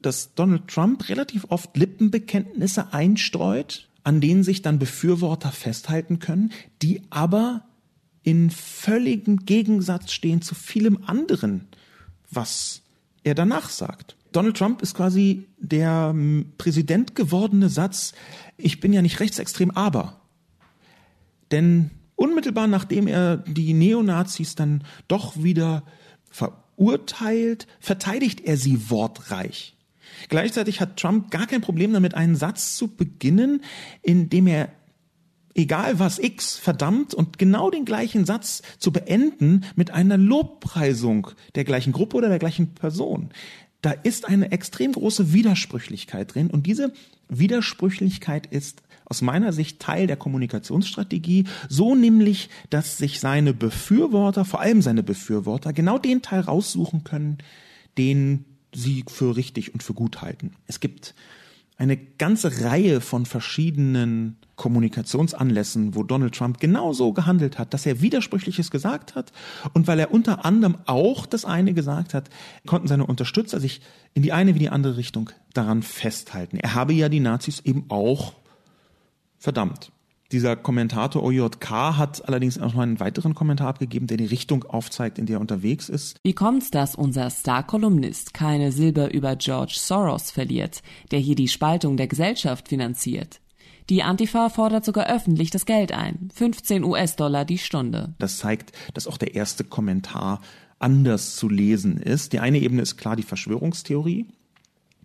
[0.00, 7.02] dass Donald Trump relativ oft Lippenbekenntnisse einstreut, an denen sich dann Befürworter festhalten können, die
[7.10, 7.64] aber
[8.22, 11.68] in völligem Gegensatz stehen zu vielem anderen,
[12.30, 12.82] was
[13.24, 14.16] er danach sagt.
[14.32, 16.14] Donald Trump ist quasi der
[16.58, 18.12] Präsident gewordene Satz,
[18.58, 20.20] ich bin ja nicht rechtsextrem, aber.
[21.50, 25.84] Denn unmittelbar nachdem er die Neonazis dann doch wieder
[26.30, 29.76] verurteilt, verteidigt er sie wortreich.
[30.28, 33.62] Gleichzeitig hat Trump gar kein Problem damit, einen Satz zu beginnen,
[34.02, 34.70] in dem er
[35.54, 41.64] egal was X, verdammt und genau den gleichen Satz zu beenden mit einer Lobpreisung der
[41.64, 43.30] gleichen Gruppe oder der gleichen Person.
[43.82, 46.92] Da ist eine extrem große Widersprüchlichkeit drin und diese
[47.28, 54.60] Widersprüchlichkeit ist aus meiner Sicht Teil der Kommunikationsstrategie, so nämlich, dass sich seine Befürworter, vor
[54.60, 57.38] allem seine Befürworter, genau den Teil raussuchen können,
[57.96, 60.52] den sie für richtig und für gut halten.
[60.66, 61.14] Es gibt
[61.78, 68.72] eine ganze Reihe von verschiedenen Kommunikationsanlässen, wo Donald Trump genauso gehandelt hat, dass er Widersprüchliches
[68.72, 69.32] gesagt hat
[69.72, 72.28] und weil er unter anderem auch das eine gesagt hat,
[72.66, 73.80] konnten seine Unterstützer sich
[74.12, 76.56] in die eine wie die andere Richtung daran festhalten.
[76.56, 78.34] Er habe ja die Nazis eben auch
[79.38, 79.92] verdammt.
[80.30, 85.18] Dieser Kommentator OJK hat allerdings auch noch einen weiteren Kommentar abgegeben, der die Richtung aufzeigt,
[85.18, 86.18] in der er unterwegs ist.
[86.22, 91.96] Wie kommt's, dass unser Star-Kolumnist keine Silber über George Soros verliert, der hier die Spaltung
[91.96, 93.40] der Gesellschaft finanziert?
[93.88, 96.28] Die Antifa fordert sogar öffentlich das Geld ein.
[96.34, 98.14] 15 US-Dollar die Stunde.
[98.18, 100.42] Das zeigt, dass auch der erste Kommentar
[100.78, 102.34] anders zu lesen ist.
[102.34, 104.26] Die eine Ebene ist klar die Verschwörungstheorie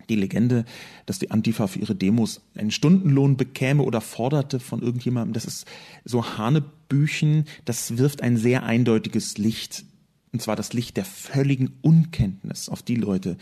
[0.09, 0.65] die Legende,
[1.05, 5.65] dass die Antifa für ihre Demos einen Stundenlohn bekäme oder forderte von irgendjemandem, das ist
[6.05, 9.85] so Hanebüchen, das wirft ein sehr eindeutiges Licht,
[10.31, 13.37] und zwar das Licht der völligen Unkenntnis auf die Leute,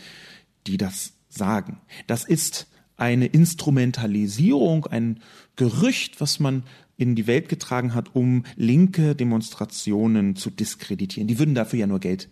[0.66, 1.78] die das sagen.
[2.06, 5.20] Das ist eine Instrumentalisierung, ein
[5.56, 6.62] Gerücht, was man
[6.96, 11.26] in die Welt getragen hat, um linke Demonstrationen zu diskreditieren.
[11.26, 12.28] Die würden dafür ja nur Geld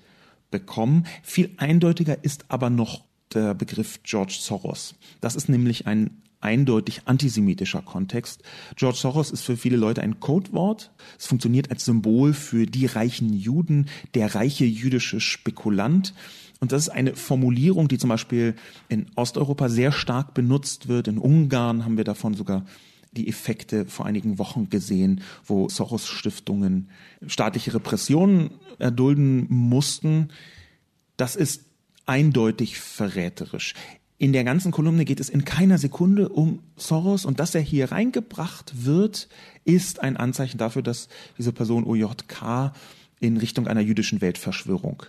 [0.50, 1.06] bekommen.
[1.22, 4.94] Viel eindeutiger ist aber noch der Begriff George Soros.
[5.20, 8.42] Das ist nämlich ein eindeutig antisemitischer Kontext.
[8.76, 10.90] George Soros ist für viele Leute ein Codewort.
[11.18, 16.14] Es funktioniert als Symbol für die reichen Juden, der reiche jüdische Spekulant.
[16.60, 18.54] Und das ist eine Formulierung, die zum Beispiel
[18.88, 21.08] in Osteuropa sehr stark benutzt wird.
[21.08, 22.64] In Ungarn haben wir davon sogar
[23.12, 26.90] die Effekte vor einigen Wochen gesehen, wo Soros-Stiftungen
[27.26, 30.28] staatliche Repressionen erdulden mussten.
[31.16, 31.64] Das ist
[32.10, 33.74] eindeutig verräterisch.
[34.18, 37.92] In der ganzen Kolumne geht es in keiner Sekunde um Soros und dass er hier
[37.92, 39.28] reingebracht wird,
[39.64, 42.72] ist ein Anzeichen dafür, dass diese Person OJK
[43.20, 45.04] in Richtung einer jüdischen Weltverschwörung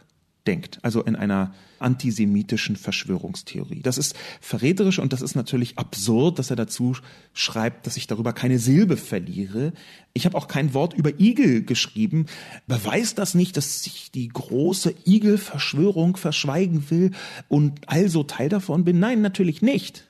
[0.47, 3.82] denkt, also in einer antisemitischen Verschwörungstheorie.
[3.82, 6.95] Das ist verräterisch und das ist natürlich absurd, dass er dazu
[7.34, 9.73] schreibt, dass ich darüber keine Silbe verliere.
[10.13, 12.25] Ich habe auch kein Wort über Igel geschrieben.
[12.67, 17.12] Beweist das nicht, dass ich die große Igel-Verschwörung verschweigen will
[17.47, 18.99] und also Teil davon bin?
[18.99, 20.08] Nein, natürlich nicht.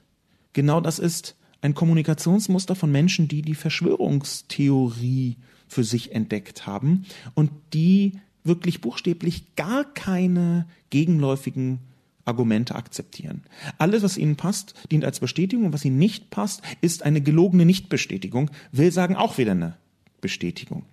[0.53, 7.51] Genau das ist ein Kommunikationsmuster von Menschen, die die Verschwörungstheorie für sich entdeckt haben und
[7.73, 11.79] die wirklich buchstäblich gar keine gegenläufigen
[12.25, 13.43] Argumente akzeptieren.
[13.77, 17.65] Alles, was ihnen passt, dient als Bestätigung und was ihnen nicht passt, ist eine gelogene
[17.65, 19.77] Nichtbestätigung, will sagen auch wieder eine
[20.21, 20.85] Bestätigung.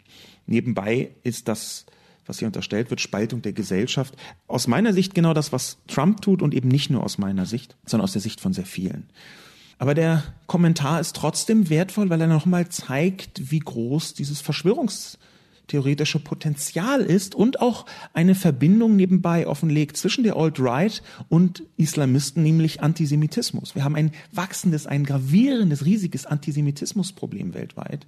[0.46, 1.86] Nebenbei ist das,
[2.26, 6.42] was hier unterstellt wird, Spaltung der Gesellschaft, aus meiner Sicht genau das, was Trump tut
[6.42, 9.08] und eben nicht nur aus meiner Sicht, sondern aus der Sicht von sehr vielen.
[9.78, 15.18] Aber der Kommentar ist trotzdem wertvoll, weil er nochmal zeigt, wie groß dieses Verschwörungs
[15.68, 22.82] theoretische Potenzial ist und auch eine Verbindung nebenbei offenlegt zwischen der Alt-Right und Islamisten, nämlich
[22.82, 23.74] Antisemitismus.
[23.74, 28.06] Wir haben ein wachsendes, ein gravierendes, riesiges Antisemitismusproblem weltweit.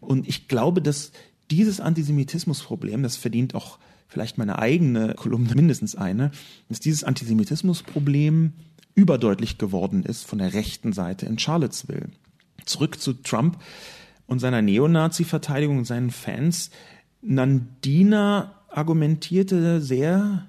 [0.00, 1.12] Und ich glaube, dass
[1.50, 6.30] dieses Antisemitismusproblem, das verdient auch vielleicht meine eigene Kolumne, mindestens eine,
[6.68, 8.52] dass dieses Antisemitismusproblem
[8.94, 12.10] überdeutlich geworden ist von der rechten Seite in Charlottesville.
[12.64, 13.58] Zurück zu Trump
[14.26, 16.70] und seiner Neonazi-Verteidigung und seinen Fans.
[17.22, 20.48] Nandina argumentierte sehr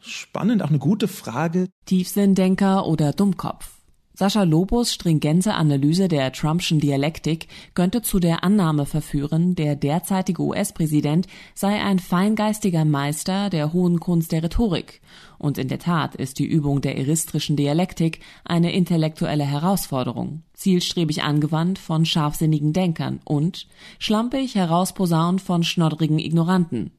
[0.00, 1.68] spannend, auch eine gute Frage.
[1.86, 3.77] Tiefsinndenker oder Dummkopf?
[4.18, 11.28] Sascha Lobos stringente Analyse der Trumpschen Dialektik könnte zu der Annahme verführen, der derzeitige US-Präsident
[11.54, 15.00] sei ein feingeistiger Meister der hohen Kunst der Rhetorik.
[15.38, 21.78] Und in der Tat ist die Übung der eristrischen Dialektik eine intellektuelle Herausforderung, zielstrebig angewandt
[21.78, 23.68] von scharfsinnigen Denkern und
[24.00, 26.90] schlampig herausposaunt von schnoddrigen Ignoranten.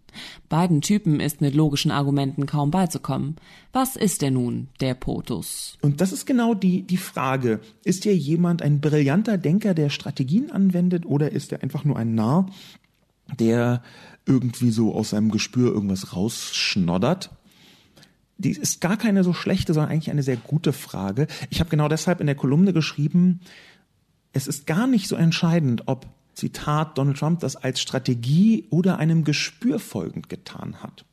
[0.49, 3.35] Beiden Typen ist mit logischen Argumenten kaum beizukommen.
[3.71, 5.77] Was ist denn nun der POTUS?
[5.81, 7.59] Und das ist genau die, die Frage.
[7.83, 12.15] Ist hier jemand ein brillanter Denker, der Strategien anwendet, oder ist er einfach nur ein
[12.15, 12.47] Narr,
[13.39, 13.83] der
[14.25, 17.31] irgendwie so aus seinem Gespür irgendwas rausschnoddert?
[18.37, 21.27] Die ist gar keine so schlechte, sondern eigentlich eine sehr gute Frage.
[21.49, 23.41] Ich habe genau deshalb in der Kolumne geschrieben,
[24.31, 26.07] es ist gar nicht so entscheidend, ob
[26.39, 31.05] Zitat Donald Trump das als Strategie oder einem Gespür folgend getan hat.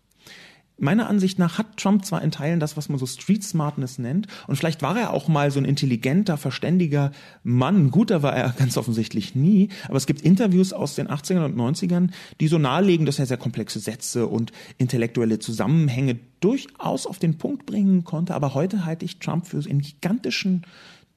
[0.79, 4.27] meiner Ansicht nach hat Trump zwar in Teilen das, was man so Street Smartness nennt,
[4.47, 7.13] und vielleicht war er auch mal so ein intelligenter, verständiger
[7.43, 7.91] Mann.
[7.91, 12.11] Guter war er ganz offensichtlich nie, aber es gibt Interviews aus den 80ern und 90ern,
[12.41, 17.65] die so nahelegen, dass er sehr komplexe Sätze und intellektuelle Zusammenhänge durchaus auf den Punkt
[17.65, 18.35] bringen konnte.
[18.35, 20.67] Aber heute halte ich Trump für einen gigantischen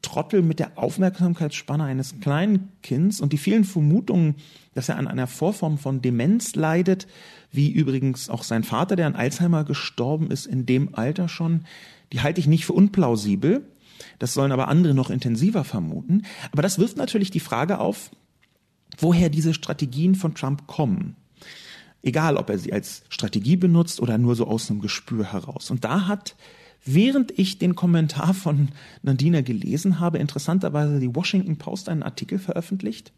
[0.02, 4.36] Trottel mit der Aufmerksamkeitsspanne eines kleinen Kinds und die vielen Vermutungen,
[4.74, 7.08] dass er an einer Vorform von Demenz leidet,
[7.52, 11.66] wie übrigens auch sein Vater, der an Alzheimer gestorben ist, in dem Alter schon,
[12.14, 13.66] die halte ich nicht für unplausibel.
[14.20, 16.24] Das sollen aber andere noch intensiver vermuten.
[16.52, 18.12] Aber das wirft natürlich die Frage auf,
[18.98, 21.16] woher diese Strategien von Trump kommen.
[22.02, 25.70] Egal, ob er sie als Strategie benutzt oder nur so aus einem Gespür heraus.
[25.70, 26.36] Und da hat
[26.86, 28.70] Während ich den Kommentar von
[29.02, 33.12] Nadina gelesen habe, interessanterweise die Washington Post einen Artikel veröffentlicht,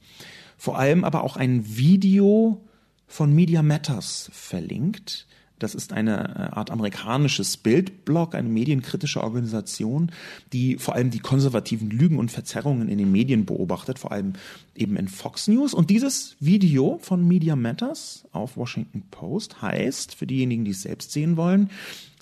[0.58, 2.64] vor allem aber auch ein Video
[3.08, 5.28] von Media Matters verlinkt.
[5.62, 10.12] Das ist eine äh, Art amerikanisches Bildblog, eine medienkritische Organisation,
[10.54, 14.34] die vor allem die konservativen Lügen und Verzerrungen in den Medien beobachtet, vor allem
[14.76, 15.76] eben in Fox News.
[15.76, 21.12] Und dieses Video von Media Matters auf Washington Post heißt, für diejenigen, die es selbst
[21.12, 21.70] sehen wollen,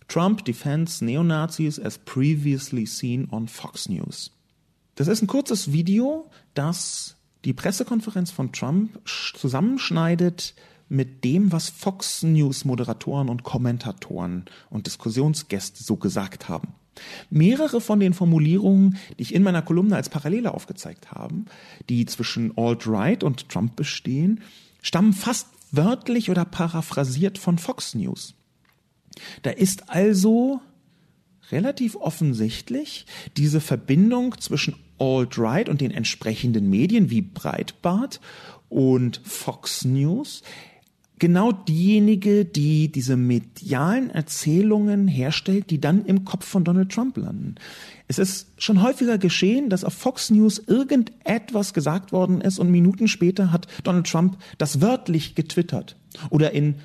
[0.10, 4.32] Trump defends Neonazis as previously seen on Fox News.
[4.96, 10.56] Das ist ein kurzes Video, das die Pressekonferenz von Trump zusammenschneidet
[10.90, 16.74] mit dem, was Fox News Moderatoren und Kommentatoren und Diskussionsgäste so gesagt haben.
[17.30, 21.46] Mehrere von den Formulierungen, die ich in meiner Kolumne als Parallele aufgezeigt habe,
[21.88, 24.42] die zwischen Alt-Right und Trump bestehen,
[24.82, 28.34] stammen fast wörtlich oder paraphrasiert von Fox News.
[29.42, 30.62] Da ist also
[31.52, 33.06] relativ offensichtlich
[33.38, 38.20] diese Verbindung zwischen Alt-Right und den entsprechenden Medien wie Breitbart
[38.70, 40.44] und Fox News
[41.20, 47.56] genau diejenige, die diese medialen Erzählungen herstellt, die dann im Kopf von Donald Trump landen.
[48.08, 53.08] Es ist schon häufiger geschehen, dass auf Fox News irgendetwas gesagt worden ist und Minuten
[53.08, 55.98] später hat Donald Trump das wörtlich getwittert
[56.30, 56.76] oder in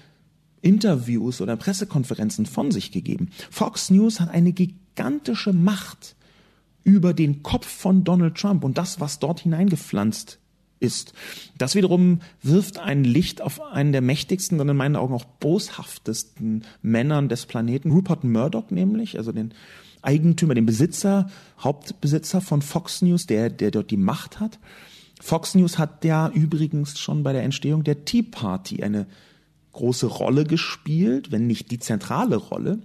[0.65, 3.31] Interviews oder Pressekonferenzen von sich gegeben.
[3.51, 6.17] Fox News hat eine gigantische Macht
[6.85, 10.39] über den Kopf von Donald Trump und das, was dort hineingepflanzt
[10.81, 11.13] ist.
[11.57, 16.65] Das wiederum wirft ein Licht auf einen der mächtigsten und in meinen Augen auch boshaftesten
[16.83, 19.55] Männern des Planeten, Rupert Murdoch nämlich, also den
[20.03, 24.59] Eigentümer, den Besitzer, Hauptbesitzer von Fox News, der, der dort die Macht hat.
[25.21, 29.07] Fox News hat ja übrigens schon bei der Entstehung der Tea Party eine
[29.75, 32.81] große Rolle gespielt, wenn nicht die zentrale Rolle.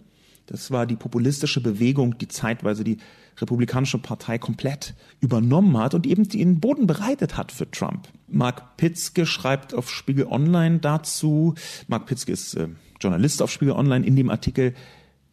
[0.46, 2.98] Das war die populistische Bewegung, die zeitweise die
[3.38, 8.08] Republikanische Partei komplett übernommen hat und eben den Boden bereitet hat für Trump.
[8.28, 11.56] Mark Pitzke schreibt auf Spiegel Online dazu,
[11.88, 12.68] Mark Pitzke ist äh,
[13.00, 14.74] Journalist auf Spiegel Online in dem Artikel,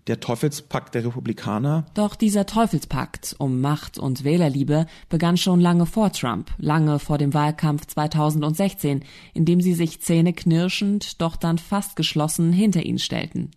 [0.06, 1.86] der Teufelspakt der Republikaner.
[1.94, 7.34] Doch dieser Teufelspakt um Macht und Wählerliebe begann schon lange vor Trump, lange vor dem
[7.34, 13.50] Wahlkampf 2016, in dem sie sich zähneknirschend, doch dann fast geschlossen hinter ihn stellten.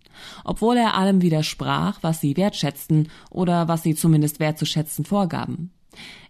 [0.44, 5.70] Obwohl er allem widersprach, was sie wertschätzten oder was sie zumindest wertzuschätzen vorgaben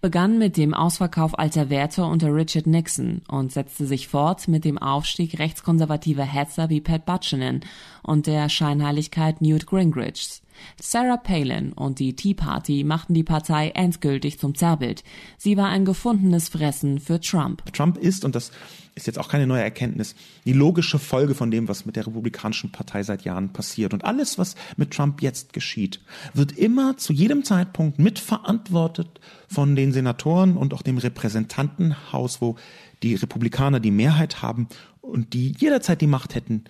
[0.00, 4.78] begann mit dem Ausverkauf alter Werte unter Richard Nixon und setzte sich fort mit dem
[4.78, 7.60] Aufstieg rechtskonservativer Hetzer wie Pat Buchanan
[8.02, 10.42] und der Scheinheiligkeit Newt Gingrichs.
[10.80, 15.04] Sarah Palin und die Tea Party machten die Partei endgültig zum Zerrbild.
[15.38, 17.72] Sie war ein gefundenes Fressen für Trump.
[17.72, 18.52] Trump ist, und das
[18.94, 22.72] ist jetzt auch keine neue Erkenntnis, die logische Folge von dem, was mit der Republikanischen
[22.72, 23.94] Partei seit Jahren passiert.
[23.94, 26.00] Und alles, was mit Trump jetzt geschieht,
[26.34, 32.56] wird immer zu jedem Zeitpunkt mitverantwortet von den Senatoren und auch dem Repräsentantenhaus, wo
[33.02, 34.68] die Republikaner die Mehrheit haben
[35.00, 36.64] und die jederzeit die Macht hätten,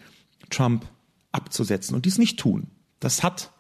[0.51, 0.87] Trump
[1.33, 2.69] abzusetzen und dies nicht tun.
[2.99, 3.51] Das hat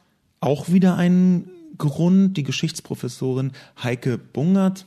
[0.41, 2.37] auch wieder einen Grund.
[2.37, 4.87] Die Geschichtsprofessorin Heike Bungert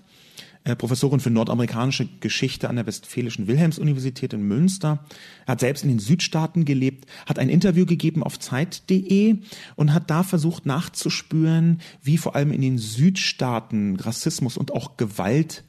[0.66, 5.04] äh, Professorin für nordamerikanische Geschichte an der Westfälischen Wilhelms-Universität in Münster.
[5.46, 9.38] Er hat selbst in den Südstaaten gelebt, hat ein Interview gegeben auf Zeit.de
[9.76, 15.64] und hat da versucht nachzuspüren, wie vor allem in den Südstaaten Rassismus und auch Gewalt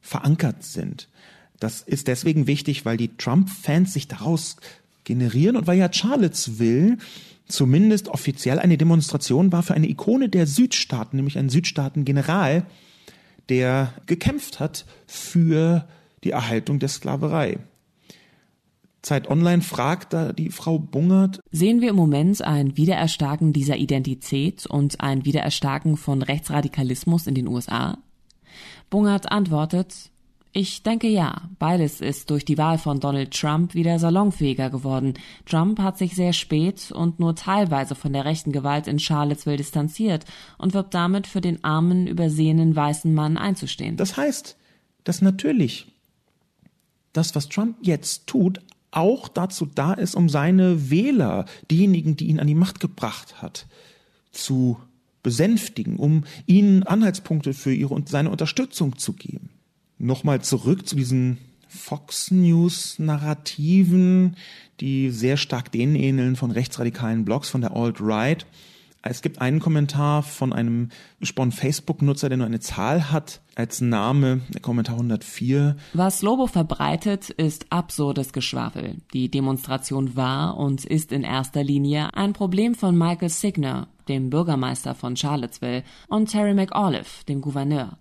[0.00, 1.08] verankert sind.
[1.60, 4.56] Das ist deswegen wichtig, weil die Trump-Fans sich daraus
[5.04, 6.98] generieren und weil ja Charlottesville
[7.46, 12.64] zumindest offiziell eine Demonstration war für eine Ikone der Südstaaten, nämlich einen Südstaaten-General,
[13.50, 15.86] der gekämpft hat für
[16.24, 17.58] die Erhaltung der Sklaverei.
[19.02, 21.40] Zeit Online fragt da die Frau Bungert.
[21.50, 27.48] Sehen wir im Moment ein Wiedererstarken dieser Identität und ein Wiedererstarken von Rechtsradikalismus in den
[27.48, 27.98] USA?
[28.90, 30.10] Bungert antwortet,
[30.52, 31.48] Ich denke ja.
[31.60, 35.14] Beides ist durch die Wahl von Donald Trump wieder salonfähiger geworden.
[35.46, 40.24] Trump hat sich sehr spät und nur teilweise von der rechten Gewalt in Charlottesville distanziert
[40.58, 43.96] und wirbt damit für den armen, übersehenen weißen Mann einzustehen.
[43.96, 44.56] Das heißt,
[45.04, 45.86] dass natürlich
[47.12, 52.40] das, was Trump jetzt tut, auch dazu da ist, um seine Wähler, diejenigen, die ihn
[52.40, 53.66] an die Macht gebracht hat,
[54.32, 54.78] zu
[55.22, 59.50] besänftigen, um ihnen Anhaltspunkte für ihre und seine Unterstützung zu geben
[60.00, 61.38] nochmal zurück zu diesen
[61.68, 64.36] Fox News Narrativen,
[64.80, 68.46] die sehr stark denen ähneln von rechtsradikalen Blogs, von der Alt-Right.
[69.02, 70.90] Es gibt einen Kommentar von einem
[71.22, 75.76] Spon Facebook-Nutzer, der nur eine Zahl hat als Name, der Kommentar 104.
[75.94, 78.96] Was Lobo verbreitet, ist absurdes Geschwafel.
[79.14, 84.94] Die Demonstration war und ist in erster Linie ein Problem von Michael Signer, dem Bürgermeister
[84.94, 87.96] von Charlottesville, und Terry McAuliffe, dem Gouverneur.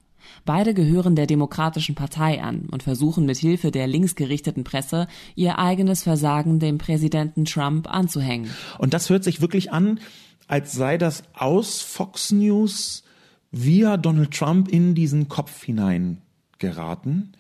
[0.46, 6.04] Beide gehören der Demokratischen Partei an und versuchen mit Hilfe der linksgerichteten Presse ihr eigenes
[6.04, 8.50] Versagen dem Präsidenten Trump anzuhängen.
[8.78, 10.00] Und das hört sich wirklich an,
[10.48, 13.04] als sei das aus Fox News
[13.52, 17.34] via Donald Trump in diesen Kopf hineingeraten,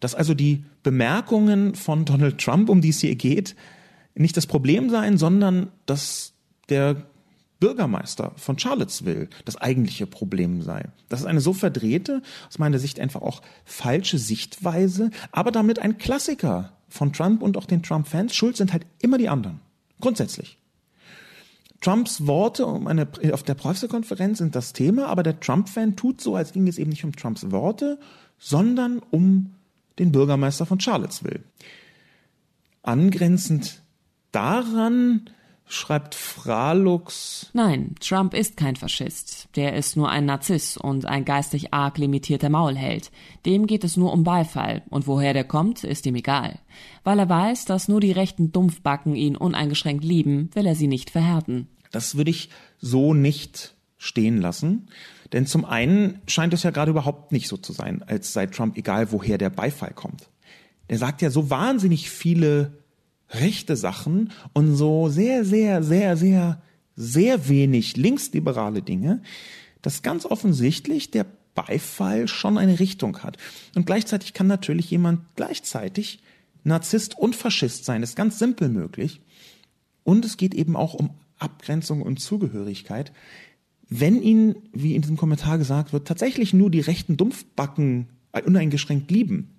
[0.00, 3.56] dass also die Bemerkungen von Donald Trump, um die es hier geht,
[4.14, 6.34] nicht das Problem seien, sondern dass
[6.68, 7.06] der
[7.60, 10.86] Bürgermeister von Charlottesville das eigentliche Problem sei.
[11.08, 15.98] Das ist eine so verdrehte, aus meiner Sicht einfach auch falsche Sichtweise, aber damit ein
[15.98, 18.34] Klassiker von Trump und auch den Trump-Fans.
[18.34, 19.60] Schuld sind halt immer die anderen.
[20.00, 20.58] Grundsätzlich.
[21.80, 26.34] Trumps Worte um eine, auf der Pressekonferenz sind das Thema, aber der Trump-Fan tut so,
[26.34, 27.98] als ging es eben nicht um Trumps Worte,
[28.38, 29.54] sondern um
[29.98, 31.42] den Bürgermeister von Charlottesville.
[32.82, 33.82] Angrenzend
[34.32, 35.30] daran
[35.68, 37.50] schreibt Fralux.
[37.52, 39.48] Nein, Trump ist kein Faschist.
[39.56, 43.10] Der ist nur ein Narziss und ein geistig arg limitierter Maulheld.
[43.46, 46.58] Dem geht es nur um Beifall und woher der kommt, ist ihm egal.
[47.04, 51.10] Weil er weiß, dass nur die rechten Dumpfbacken ihn uneingeschränkt lieben, will er sie nicht
[51.10, 51.68] verhärten.
[51.90, 54.88] Das würde ich so nicht stehen lassen.
[55.32, 58.76] Denn zum einen scheint es ja gerade überhaupt nicht so zu sein, als sei Trump
[58.78, 60.30] egal, woher der Beifall kommt.
[60.86, 62.78] Er sagt ja so wahnsinnig viele
[63.30, 66.62] rechte Sachen und so sehr, sehr, sehr, sehr,
[66.96, 69.22] sehr wenig linksliberale Dinge,
[69.82, 73.36] dass ganz offensichtlich der Beifall schon eine Richtung hat.
[73.74, 76.20] Und gleichzeitig kann natürlich jemand gleichzeitig
[76.64, 78.00] Narzisst und Faschist sein.
[78.00, 79.20] Das ist ganz simpel möglich.
[80.04, 83.12] Und es geht eben auch um Abgrenzung und Zugehörigkeit.
[83.88, 88.08] Wenn ihn, wie in diesem Kommentar gesagt wird, tatsächlich nur die rechten Dumpfbacken
[88.44, 89.57] uneingeschränkt lieben,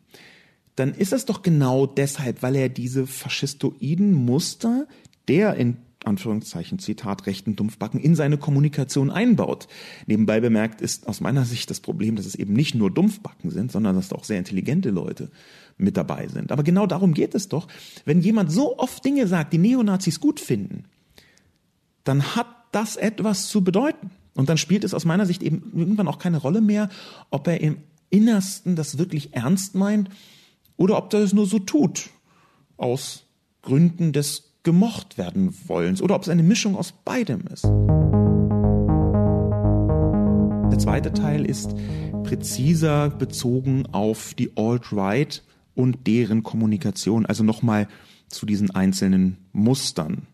[0.80, 4.88] dann ist es doch genau deshalb, weil er diese faschistoiden Muster
[5.28, 9.68] der in Anführungszeichen Zitat rechten Dumpfbacken in seine Kommunikation einbaut.
[10.08, 13.72] Nebenbei bemerkt ist aus meiner Sicht das Problem, dass es eben nicht nur Dumpfbacken sind,
[13.72, 15.30] sondern dass da auch sehr intelligente Leute
[15.78, 16.54] mit dabei sind.
[16.54, 17.68] Aber genau darum geht es doch.
[18.06, 20.86] Wenn jemand so oft Dinge sagt, die Neonazis gut finden,
[22.06, 24.12] dann hat das etwas zu bedeuten.
[24.36, 26.88] Und dann spielt es aus meiner Sicht eben irgendwann auch keine Rolle mehr,
[27.30, 27.78] ob er im
[28.10, 30.10] Innersten das wirklich ernst meint
[30.80, 32.10] oder ob es nur so tut,
[32.78, 33.26] aus
[33.62, 37.66] Gründen des gemocht werden wollens, oder ob es eine Mischung aus beidem ist.
[40.72, 41.76] Der zweite Teil ist
[42.24, 45.44] präziser bezogen auf die Alt-Right
[45.76, 47.88] und deren Kommunikation, also nochmal
[48.30, 50.28] zu diesen einzelnen Mustern.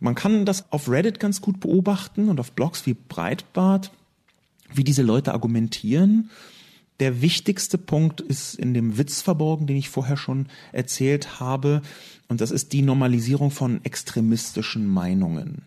[0.00, 3.92] Man kann das auf Reddit ganz gut beobachten und auf Blogs wie Breitbart,
[4.72, 6.30] wie diese Leute argumentieren
[7.00, 11.82] der wichtigste Punkt ist in dem Witz verborgen, den ich vorher schon erzählt habe,
[12.28, 15.62] und das ist die Normalisierung von extremistischen Meinungen.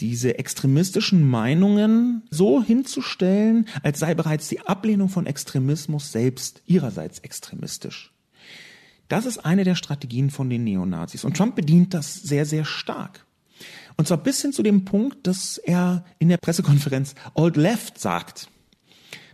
[0.00, 8.12] Diese extremistischen Meinungen so hinzustellen, als sei bereits die Ablehnung von Extremismus selbst ihrerseits extremistisch.
[9.08, 11.24] Das ist eine der Strategien von den Neonazis.
[11.24, 13.24] Und Trump bedient das sehr, sehr stark.
[13.96, 18.50] Und zwar bis hin zu dem Punkt, dass er in der Pressekonferenz Old Left sagt.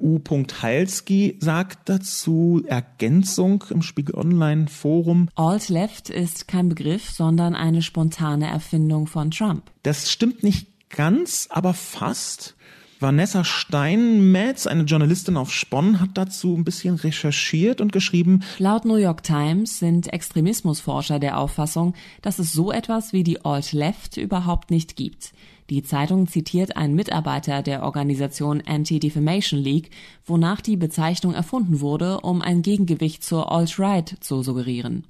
[0.03, 0.20] U.
[0.61, 5.28] Halski sagt dazu Ergänzung im Spiegel Online Forum.
[5.36, 9.70] Alt Left ist kein Begriff, sondern eine spontane Erfindung von Trump.
[9.84, 12.57] Das stimmt nicht ganz, aber fast.
[13.03, 18.44] Vanessa Steinmetz, eine Journalistin auf Spon, hat dazu ein bisschen recherchiert und geschrieben.
[18.59, 24.18] Laut New York Times sind Extremismusforscher der Auffassung, dass es so etwas wie die Alt-Left
[24.18, 25.32] überhaupt nicht gibt.
[25.72, 29.88] Die Zeitung zitiert einen Mitarbeiter der Organisation Anti-Defamation League,
[30.26, 35.06] wonach die Bezeichnung erfunden wurde, um ein Gegengewicht zur Alt-Right zu suggerieren.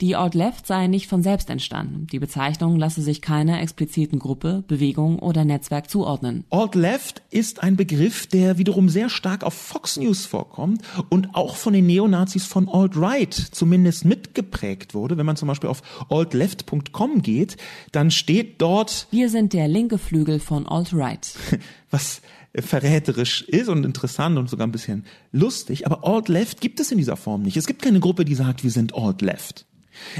[0.00, 2.06] Die Alt-Left sei nicht von selbst entstanden.
[2.10, 6.44] Die Bezeichnung lasse sich keiner expliziten Gruppe, Bewegung oder Netzwerk zuordnen.
[6.50, 11.72] Alt-Left ist ein Begriff, der wiederum sehr stark auf Fox News vorkommt und auch von
[11.72, 15.16] den Neonazis von Alt-Right zumindest mitgeprägt wurde.
[15.16, 17.56] Wenn man zum Beispiel auf altleft.com geht,
[17.92, 21.34] dann steht dort Wir sind der linke Flügel von Alt-Right.
[21.90, 22.22] Was
[22.54, 27.16] verräterisch ist und interessant und sogar ein bisschen lustig, aber Alt-Left gibt es in dieser
[27.16, 27.56] Form nicht.
[27.56, 29.66] Es gibt keine Gruppe, die sagt, wir sind Alt-Left.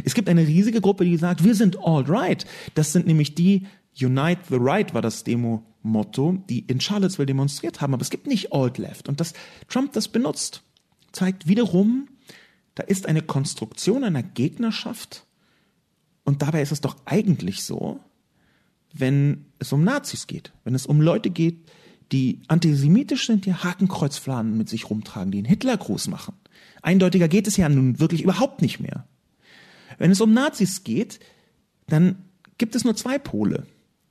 [0.04, 2.46] Es gibt eine riesige Gruppe, die sagt, wir sind Alt-Right.
[2.74, 3.66] Das sind nämlich die
[4.00, 7.92] Unite the Right war das Demo-Motto, die in Charlottesville demonstriert haben.
[7.92, 9.08] Aber es gibt nicht Alt-Left.
[9.08, 9.34] Und dass
[9.68, 10.62] Trump das benutzt,
[11.12, 12.08] zeigt wiederum,
[12.74, 15.26] da ist eine Konstruktion einer Gegnerschaft.
[16.24, 18.00] Und dabei ist es doch eigentlich so,
[18.94, 21.70] wenn es um Nazis geht, wenn es um Leute geht,
[22.12, 26.34] die antisemitisch sind, die Hakenkreuzfahnen mit sich rumtragen, die einen Hitlergruß machen.
[26.82, 29.06] Eindeutiger geht es ja nun wirklich überhaupt nicht mehr.
[29.98, 31.20] Wenn es um Nazis geht,
[31.86, 32.16] dann
[32.58, 33.66] gibt es nur zwei Pole.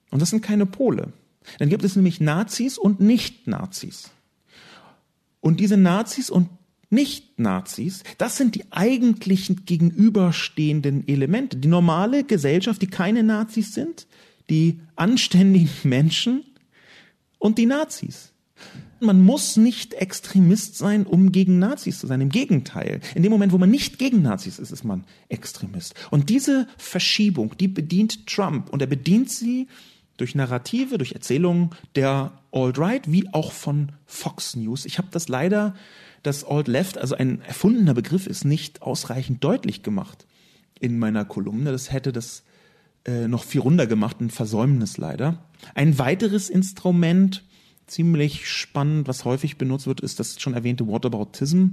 [0.10, 1.14] Und das sind keine Pole.
[1.60, 4.12] Dann gibt es nämlich Nazis und Nicht-Nazis.
[5.40, 6.50] Und diese Nazis und
[6.90, 11.58] Nicht-Nazis, das sind die eigentlichen gegenüberstehenden Elemente.
[11.58, 14.08] Die normale Gesellschaft, die keine Nazis sind,
[14.50, 16.44] die anständigen Menschen,
[17.42, 18.34] und die Nazis.
[19.00, 22.22] Man muss nicht Extremist sein, um gegen Nazis zu sein.
[22.22, 23.02] Im Gegenteil.
[23.16, 25.96] In dem Moment, wo man nicht gegen Nazis ist, ist man Extremist.
[26.12, 28.70] Und diese Verschiebung, die bedient Trump.
[28.70, 29.68] Und er bedient sie
[30.18, 34.86] durch Narrative, durch Erzählungen der Alt-Right, wie auch von Fox News.
[34.86, 35.74] Ich habe das leider,
[36.22, 40.28] dass Alt-Left, also ein erfundener Begriff ist, nicht ausreichend deutlich gemacht
[40.80, 41.72] in meiner Kolumne.
[41.72, 42.44] Das hätte das
[43.06, 45.44] äh, noch viel runder gemacht, ein Versäumnis leider.
[45.76, 47.44] Ein weiteres Instrument,
[47.88, 51.66] ziemlich spannend, was häufig benutzt wird, ist das schon erwähnte Whataboutism.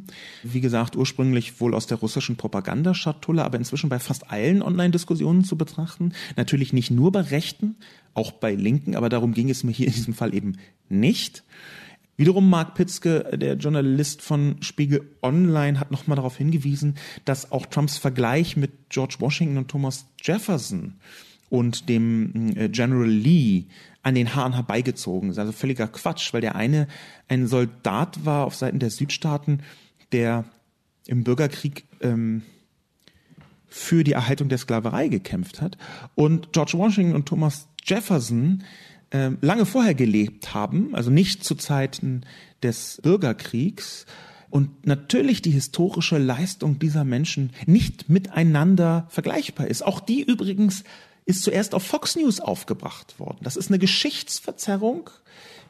[0.43, 5.57] Wie gesagt, ursprünglich wohl aus der russischen Propagandaschatulle, aber inzwischen bei fast allen Online-Diskussionen zu
[5.57, 6.13] betrachten.
[6.37, 7.77] Natürlich nicht nur bei Rechten,
[8.15, 10.57] auch bei Linken, aber darum ging es mir hier in diesem Fall eben
[10.89, 11.45] nicht.
[12.19, 17.97] Wiederum Mark Pitzke, der Journalist von Spiegel Online, hat nochmal darauf hingewiesen, dass auch Trumps
[17.97, 20.95] Vergleich mit George Washington und Thomas Jefferson
[21.49, 23.67] und dem äh, General Lee
[24.03, 25.39] an den Haaren herbeigezogen ist.
[25.39, 26.89] Also völliger Quatsch, weil der eine
[27.29, 29.63] ein Soldat war auf Seiten der Südstaaten,
[30.11, 30.45] der
[31.07, 32.43] im Bürgerkrieg ähm,
[33.69, 35.79] für die Erhaltung der Sklaverei gekämpft hat.
[36.17, 38.65] Und George Washington und Thomas Jefferson
[39.11, 42.23] äh, lange vorher gelebt haben, also nicht zu Zeiten
[42.63, 44.07] des Bürgerkriegs,
[44.51, 49.83] und natürlich die historische Leistung dieser Menschen nicht miteinander vergleichbar ist.
[49.83, 50.85] Auch die übrigens
[51.27, 53.39] ist zuerst auf Fox News aufgebracht worden.
[53.43, 55.11] Das ist eine Geschichtsverzerrung,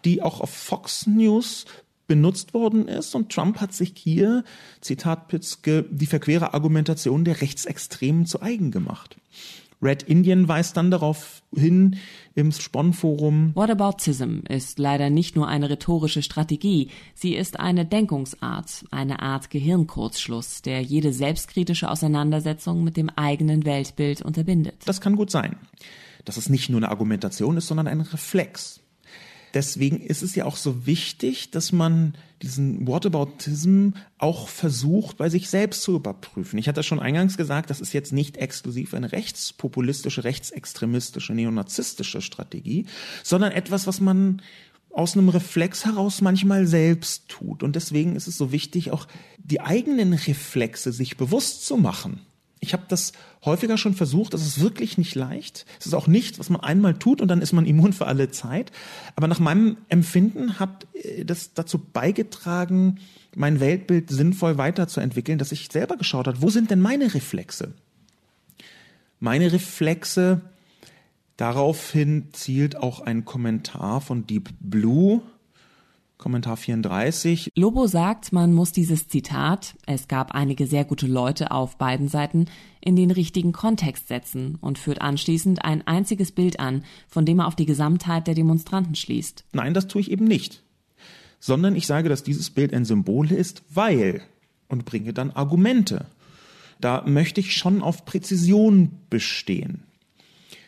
[0.05, 1.67] die auch auf Fox News
[2.07, 4.45] benutzt worden ist und Trump hat sich hier,
[4.81, 9.17] Zitat Pitzke, die verquere Argumentation der Rechtsextremen zu eigen gemacht.
[9.81, 11.97] Red Indian weist dann darauf hin
[12.35, 13.53] im Spon-Forum.
[13.55, 20.63] Whataboutism ist leider nicht nur eine rhetorische Strategie, sie ist eine Denkungsart, eine Art Gehirnkurzschluss,
[20.63, 24.77] der jede selbstkritische Auseinandersetzung mit dem eigenen Weltbild unterbindet.
[24.85, 25.57] Das kann gut sein,
[26.25, 28.81] dass es nicht nur eine Argumentation ist, sondern ein Reflex.
[29.55, 35.49] Deswegen ist es ja auch so wichtig, dass man diesen Whataboutism auch versucht, bei sich
[35.49, 36.59] selbst zu überprüfen.
[36.59, 42.87] Ich hatte schon eingangs gesagt, das ist jetzt nicht exklusiv eine rechtspopulistische, rechtsextremistische, neonazistische Strategie,
[43.25, 44.43] sondern etwas, was man
[44.91, 47.63] aus einem Reflex heraus manchmal selbst tut.
[47.63, 49.07] Und deswegen ist es so wichtig, auch
[49.39, 52.21] die eigenen Reflexe sich bewusst zu machen.
[52.61, 53.13] Ich habe das
[53.45, 55.65] häufiger schon versucht, das ist wirklich nicht leicht.
[55.79, 58.31] Es ist auch nichts, was man einmal tut und dann ist man immun für alle
[58.31, 58.73] Zeit.
[59.17, 62.99] Aber nach meinem Empfinden hat äh, das dazu beigetragen,
[63.35, 67.75] mein Weltbild sinnvoll weiterzuentwickeln, dass ich selber geschaut habe, wo sind denn meine Reflexe?
[69.21, 70.41] Meine Reflexe,
[71.37, 75.23] daraufhin zielt auch ein Kommentar von Deep Blue,
[76.19, 77.53] Kommentar 34.
[77.55, 82.47] Lobo sagt, man muss dieses Zitat, es gab einige sehr gute Leute auf beiden Seiten,
[82.81, 87.47] in den richtigen Kontext setzen und führt anschließend ein einziges Bild an, von dem er
[87.47, 89.45] auf die Gesamtheit der Demonstranten schließt.
[89.53, 90.65] Nein, das tue ich eben nicht.
[91.39, 94.23] Sondern ich sage, dass dieses Bild ein Symbol ist, weil
[94.67, 96.07] und bringe dann Argumente.
[96.81, 99.85] Da möchte ich schon auf Präzision bestehen.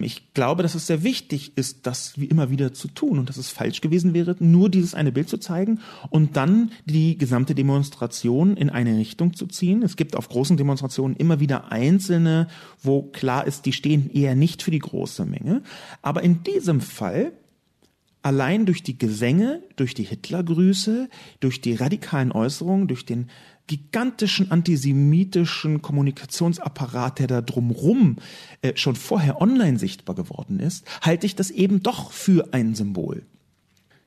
[0.04, 3.36] Ich glaube, dass es sehr wichtig ist, das wie immer wieder zu tun und dass
[3.36, 5.80] es falsch gewesen wäre, nur dieses eine Bild zu zeigen
[6.10, 9.82] und dann die gesamte Demonstration in eine Richtung zu ziehen.
[9.82, 12.48] Es gibt auf großen Demonstrationen immer wieder einzelne,
[12.82, 15.62] wo klar ist, die stehen eher nicht für die große Menge.
[16.02, 17.32] Aber in diesem Fall
[18.22, 21.08] allein durch die Gesänge, durch die Hitlergrüße,
[21.40, 23.28] durch die radikalen Äußerungen, durch den
[23.66, 28.16] gigantischen antisemitischen Kommunikationsapparat, der da drumrum
[28.62, 33.22] äh, schon vorher online sichtbar geworden ist, halte ich das eben doch für ein Symbol.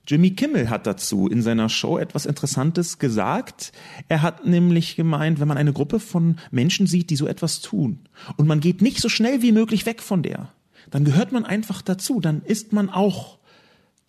[0.06, 3.72] Jimmy Kimmel hat dazu in seiner Show etwas Interessantes gesagt.
[4.10, 8.00] Er hat nämlich gemeint, wenn man eine Gruppe von Menschen sieht, die so etwas tun,
[8.36, 10.52] und man geht nicht so schnell wie möglich weg von der,
[10.92, 13.38] dann gehört man einfach dazu, dann ist man auch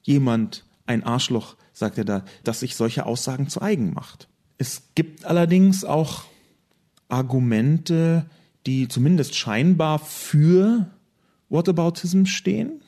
[0.05, 4.29] jemand, ein Arschloch, sagt er da, das sich solche Aussagen zu eigen macht.
[4.59, 6.25] Es gibt allerdings auch
[7.09, 8.27] Argumente,
[8.67, 10.91] die zumindest scheinbar für
[11.49, 12.81] Whataboutism stehen.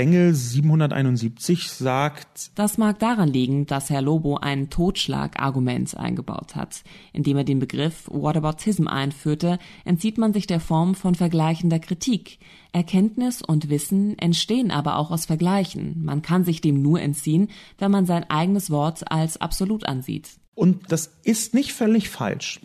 [0.00, 6.84] Bengel 771 sagt, das mag daran liegen, dass Herr Lobo ein Totschlagargument eingebaut hat.
[7.12, 12.38] Indem er den Begriff Whataboutism einführte, entzieht man sich der Form von vergleichender Kritik.
[12.72, 16.02] Erkenntnis und Wissen entstehen aber auch aus Vergleichen.
[16.02, 20.30] Man kann sich dem nur entziehen, wenn man sein eigenes Wort als absolut ansieht.
[20.54, 22.60] Und das ist nicht völlig falsch.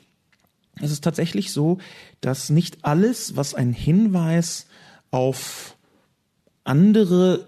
[0.80, 1.80] Es ist tatsächlich so,
[2.22, 4.68] dass nicht alles, was ein Hinweis
[5.12, 5.75] auf
[6.66, 7.48] andere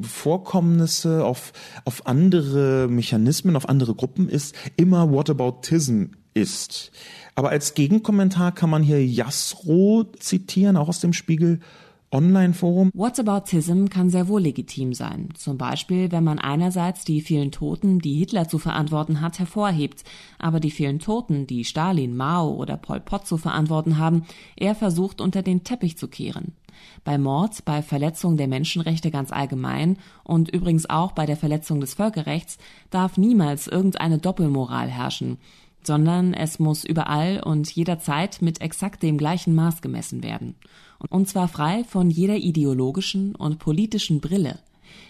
[0.00, 1.52] Vorkommnisse, auf,
[1.84, 6.90] auf andere Mechanismen, auf andere Gruppen ist, immer Whataboutism ist.
[7.36, 11.60] Aber als Gegenkommentar kann man hier Jasro zitieren, auch aus dem Spiegel.
[12.10, 12.92] Online-Forum.
[12.94, 15.30] Whataboutism kann sehr wohl legitim sein.
[15.34, 20.04] Zum Beispiel, wenn man einerseits die vielen Toten, die Hitler zu verantworten hat, hervorhebt,
[20.38, 25.20] aber die vielen Toten, die Stalin, Mao oder Pol Pot zu verantworten haben, eher versucht
[25.20, 26.52] unter den Teppich zu kehren.
[27.04, 31.94] Bei Mord, bei Verletzung der Menschenrechte ganz allgemein und übrigens auch bei der Verletzung des
[31.94, 32.58] Völkerrechts
[32.90, 35.38] darf niemals irgendeine Doppelmoral herrschen,
[35.82, 40.54] sondern es muss überall und jederzeit mit exakt dem gleichen Maß gemessen werden
[41.10, 44.58] und zwar frei von jeder ideologischen und politischen Brille.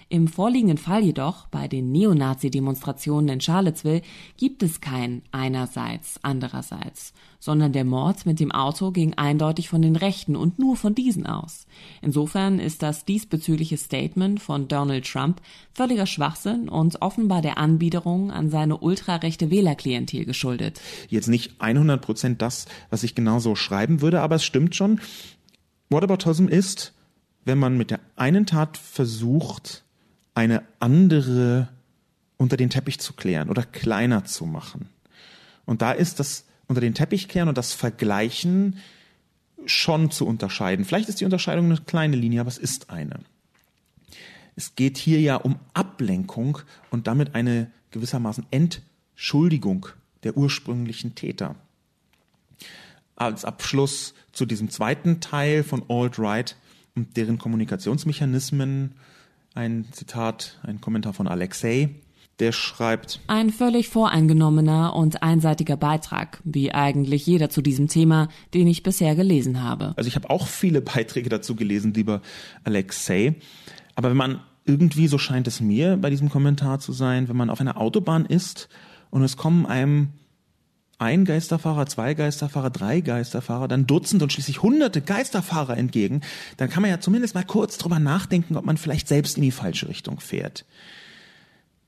[0.09, 4.03] Im vorliegenden Fall jedoch, bei den Neonazi-Demonstrationen in Charlottesville,
[4.37, 9.97] gibt es kein einerseits, andererseits, sondern der Mord mit dem Auto ging eindeutig von den
[9.97, 11.67] Rechten und nur von diesen aus.
[12.01, 15.41] Insofern ist das diesbezügliche Statement von Donald Trump
[15.73, 20.81] völliger Schwachsinn und offenbar der Anbiederung an seine ultrarechte Wählerklientel geschuldet.
[21.09, 25.01] Jetzt nicht 100 Prozent das, was ich genauso schreiben würde, aber es stimmt schon,
[25.91, 26.94] Whataboutism ist,
[27.45, 29.85] wenn man mit der einen Tat versucht,
[30.35, 31.69] eine andere
[32.37, 34.89] unter den Teppich zu klären oder kleiner zu machen.
[35.65, 38.79] Und da ist das unter den Teppich kehren und das Vergleichen
[39.67, 40.85] schon zu unterscheiden.
[40.85, 43.21] Vielleicht ist die Unterscheidung eine kleine Linie, aber es ist eine.
[44.57, 46.59] Es geht hier ja um Ablenkung
[46.91, 49.87] und damit eine gewissermaßen Entschuldigung
[50.23, 51.57] der ursprünglichen Täter.
[53.17, 56.57] Als Abschluss zu diesem zweiten Teil von Alt-Right
[56.97, 58.93] und deren Kommunikationsmechanismen
[59.55, 61.91] ein Zitat, ein Kommentar von Alexei.
[62.41, 68.67] Der schreibt Ein völlig voreingenommener und einseitiger Beitrag, wie eigentlich jeder zu diesem Thema, den
[68.67, 69.95] ich bisher gelesen habe.
[69.97, 72.23] Also ich habe auch viele Beiträge dazu gelesen, lieber
[72.65, 73.37] Alexei.
[73.95, 77.51] Aber wenn man irgendwie, so scheint es mir bei diesem Kommentar zu sein, wenn man
[77.51, 78.69] auf einer Autobahn ist
[79.11, 80.09] und es kommen einem
[81.05, 86.23] ein Geisterfahrer, zwei Geisterfahrer, drei Geisterfahrer, dann Dutzend und schließlich hunderte Geisterfahrer entgegen,
[86.57, 89.51] dann kann man ja zumindest mal kurz drüber nachdenken, ob man vielleicht selbst in die
[89.51, 90.65] falsche Richtung fährt.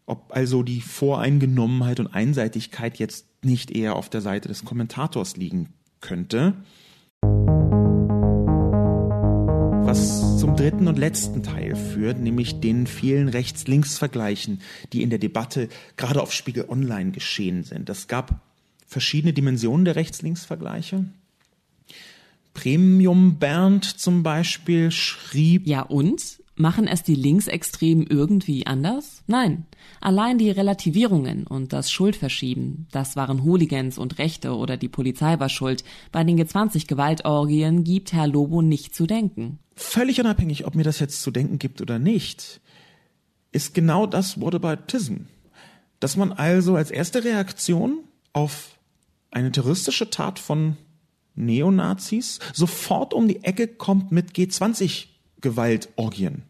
[0.04, 5.70] Ob also die Voreingenommenheit und Einseitigkeit jetzt nicht eher auf der Seite des Kommentators liegen
[6.00, 6.54] könnte.
[9.86, 14.60] Was zum dritten und letzten Teil führt, nämlich den vielen Rechts-Links-Vergleichen,
[14.92, 17.88] die in der Debatte gerade auf Spiegel Online geschehen sind.
[17.88, 18.40] Es gab
[18.86, 21.04] verschiedene Dimensionen der Rechts-Links-Vergleiche.
[22.54, 25.66] Premium Bernd zum Beispiel schrieb.
[25.66, 26.40] Ja und?
[26.58, 29.22] Machen es die Linksextremen irgendwie anders?
[29.26, 29.66] Nein.
[30.00, 35.50] Allein die Relativierungen und das Schuldverschieben, das waren Hooligans und Rechte oder die Polizei war
[35.50, 39.58] schuld, bei den G20-Gewaltorgien gibt Herr Lobo nicht zu denken.
[39.74, 42.62] Völlig unabhängig, ob mir das jetzt zu denken gibt oder nicht,
[43.52, 45.26] ist genau das Whataboutism.
[46.00, 47.98] Dass man also als erste Reaktion
[48.32, 48.75] auf
[49.30, 50.76] eine terroristische Tat von
[51.34, 56.42] Neonazis sofort um die Ecke kommt mit G20-Gewaltorgien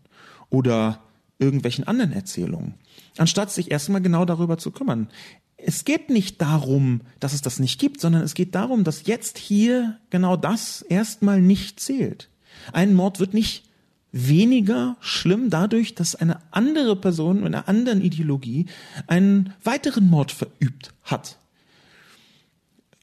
[0.48, 1.00] oder
[1.38, 2.74] irgendwelchen anderen Erzählungen,
[3.18, 5.08] anstatt sich erstmal genau darüber zu kümmern.
[5.56, 9.38] Es geht nicht darum, dass es das nicht gibt, sondern es geht darum, dass jetzt
[9.38, 12.28] hier genau das erstmal nicht zählt.
[12.72, 13.64] Ein Mord wird nicht
[14.12, 18.66] weniger schlimm dadurch, dass eine andere Person mit einer anderen Ideologie
[19.06, 21.38] einen weiteren Mord verübt hat.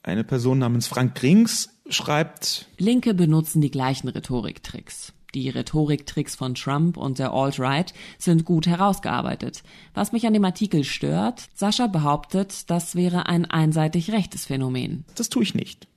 [0.04, 5.14] Eine Person namens Frank Grings schreibt, Linke benutzen die gleichen Rhetoriktricks.
[5.34, 9.64] Die Rhetoriktricks von Trump und der Alt-Right sind gut herausgearbeitet.
[9.94, 15.06] Was mich an dem Artikel stört, Sascha behauptet, das wäre ein einseitig rechtes Phänomen.
[15.16, 15.88] Das tue ich nicht.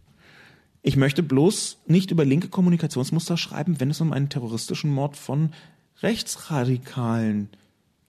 [0.82, 5.50] Ich möchte bloß nicht über linke Kommunikationsmuster schreiben, wenn es um einen terroristischen Mord von
[6.00, 7.48] Rechtsradikalen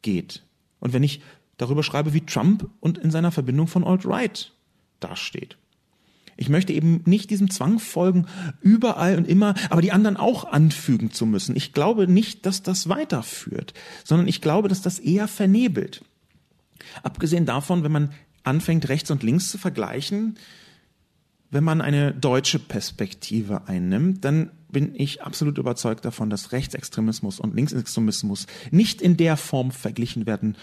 [0.03, 0.43] geht.
[0.79, 1.21] Und wenn ich
[1.57, 4.53] darüber schreibe, wie Trump und in seiner Verbindung von Alt-Right
[4.99, 5.57] dasteht.
[6.37, 8.27] Ich möchte eben nicht diesem Zwang folgen,
[8.61, 11.55] überall und immer, aber die anderen auch anfügen zu müssen.
[11.55, 13.73] Ich glaube nicht, dass das weiterführt,
[14.03, 16.05] sondern ich glaube, dass das eher vernebelt.
[17.03, 18.11] Abgesehen davon, wenn man
[18.43, 20.37] anfängt, rechts und links zu vergleichen,
[21.49, 27.55] wenn man eine deutsche Perspektive einnimmt, dann bin ich absolut überzeugt davon, dass Rechtsextremismus und
[27.55, 30.57] Linksextremismus nicht in der Form verglichen werden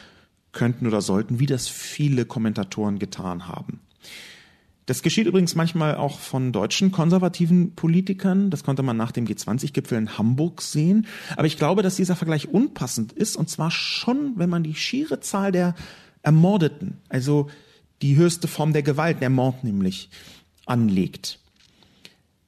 [0.53, 3.81] könnten oder sollten, wie das viele Kommentatoren getan haben.
[4.87, 8.51] Das geschieht übrigens manchmal auch von deutschen konservativen Politikern.
[8.51, 11.07] Das konnte man nach dem G20-Gipfel in Hamburg sehen.
[11.37, 13.37] Aber ich glaube, dass dieser Vergleich unpassend ist.
[13.37, 15.75] Und zwar schon, wenn man die schiere Zahl der
[16.23, 17.49] Ermordeten, also
[18.03, 20.11] die höchste Form der Gewalt, der Mord nämlich,
[20.67, 21.39] anlegt.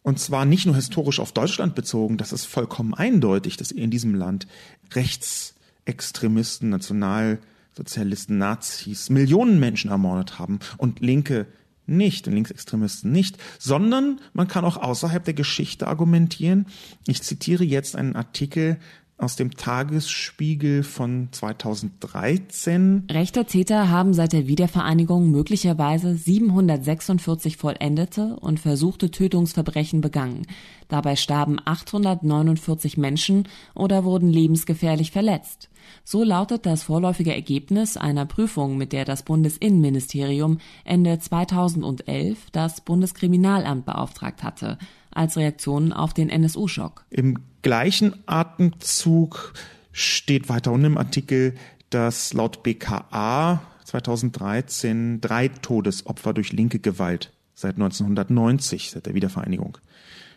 [0.03, 2.19] Und zwar nicht nur historisch auf Deutschland bezogen.
[2.19, 4.47] Das ist vollkommen eindeutig, dass in diesem Land
[4.93, 11.47] Rechtsextremisten, Nationalsozialisten, Nazis Millionen Menschen ermordet haben und Linke
[11.87, 16.67] nicht, den Linksextremisten nicht, sondern man kann auch außerhalb der Geschichte argumentieren.
[17.07, 18.79] Ich zitiere jetzt einen Artikel
[19.19, 23.05] aus dem Tagesspiegel von 2013.
[23.11, 30.47] Rechte Täter haben seit der Wiedervereinigung möglicherweise 746 vollendete und versuchte Tötungsverbrechen begangen.
[30.89, 35.71] Dabei starben 849 Menschen oder wurden lebensgefährlich verletzt.
[36.05, 43.87] So lautet das vorläufige Ergebnis einer Prüfung, mit der das Bundesinnenministerium Ende 2011 das Bundeskriminalamt
[43.87, 44.79] beauftragt hatte,
[45.11, 47.05] als Reaktion auf den NSU-Schock.
[47.11, 49.55] Im gleichen Atemzug
[49.93, 51.55] steht weiter unten im Artikel,
[51.91, 59.79] dass laut BKA 2013 drei Todesopfer durch linke Gewalt seit 1990, seit der Wiedervereinigung,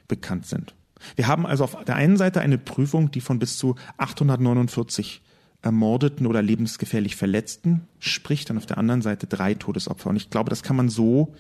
[0.08, 0.74] bekannt sind.
[1.16, 5.22] Wir haben also auf der einen Seite eine Prüfung, die von bis zu 849
[5.62, 10.10] Ermordeten oder lebensgefährlich Verletzten spricht, dann auf der anderen Seite drei Todesopfer.
[10.10, 11.34] Und ich glaube, das kann man so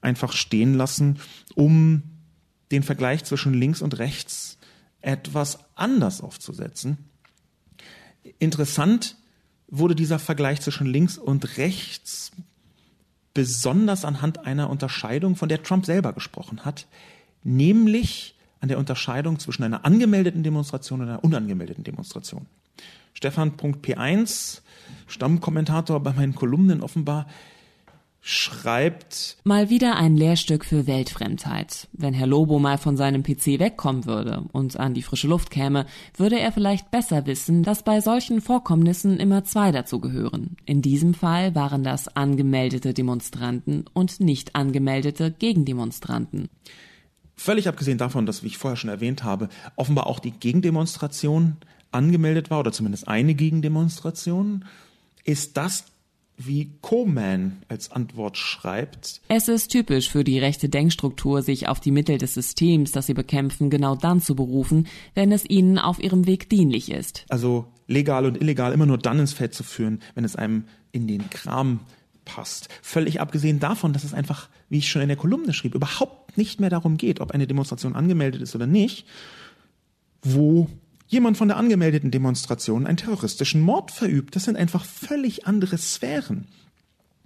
[0.00, 1.18] einfach stehen lassen,
[1.54, 2.02] um
[2.70, 4.58] den Vergleich zwischen links und rechts
[5.02, 6.96] etwas anders aufzusetzen.
[8.38, 9.16] Interessant
[9.68, 12.30] wurde dieser Vergleich zwischen links und rechts
[13.34, 16.86] besonders anhand einer Unterscheidung, von der Trump selber gesprochen hat,
[17.42, 22.46] nämlich an der Unterscheidung zwischen einer angemeldeten Demonstration und einer unangemeldeten Demonstration.
[23.12, 24.60] Stefan.p1,
[25.06, 27.26] Stammkommentator bei meinen Kolumnen offenbar,
[28.24, 31.88] schreibt Mal wieder ein Lehrstück für Weltfremdheit.
[31.92, 35.86] Wenn Herr Lobo mal von seinem PC wegkommen würde und an die frische Luft käme,
[36.16, 40.56] würde er vielleicht besser wissen, dass bei solchen Vorkommnissen immer zwei dazu gehören.
[40.66, 46.48] In diesem Fall waren das angemeldete Demonstranten und nicht angemeldete Gegendemonstranten.
[47.34, 51.56] Völlig abgesehen davon, dass, wie ich vorher schon erwähnt habe, offenbar auch die Gegendemonstration
[51.92, 54.64] angemeldet war, oder zumindest eine Gegendemonstration,
[55.24, 55.84] ist das
[56.36, 59.20] wie Coman als Antwort schreibt.
[59.28, 63.14] Es ist typisch für die rechte Denkstruktur, sich auf die Mittel des Systems, das sie
[63.14, 67.24] bekämpfen, genau dann zu berufen, wenn es ihnen auf ihrem Weg dienlich ist.
[67.28, 71.06] Also legal und illegal immer nur dann ins Feld zu führen, wenn es einem in
[71.06, 71.80] den Kram
[72.24, 72.68] passt.
[72.82, 76.60] Völlig abgesehen davon, dass es einfach, wie ich schon in der Kolumne schrieb, überhaupt nicht
[76.60, 79.06] mehr darum geht, ob eine Demonstration angemeldet ist oder nicht,
[80.22, 80.68] wo
[81.12, 84.34] jemand von der angemeldeten Demonstration einen terroristischen Mord verübt.
[84.34, 86.46] Das sind einfach völlig andere Sphären.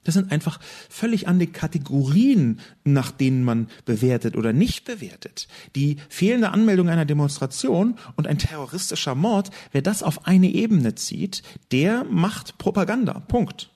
[0.03, 5.49] Das sind einfach völlig andere Kategorien, nach denen man bewertet oder nicht bewertet.
[5.75, 11.43] Die fehlende Anmeldung einer Demonstration und ein terroristischer Mord, wer das auf eine Ebene zieht,
[11.73, 13.21] der macht Propaganda.
[13.21, 13.71] Punkt.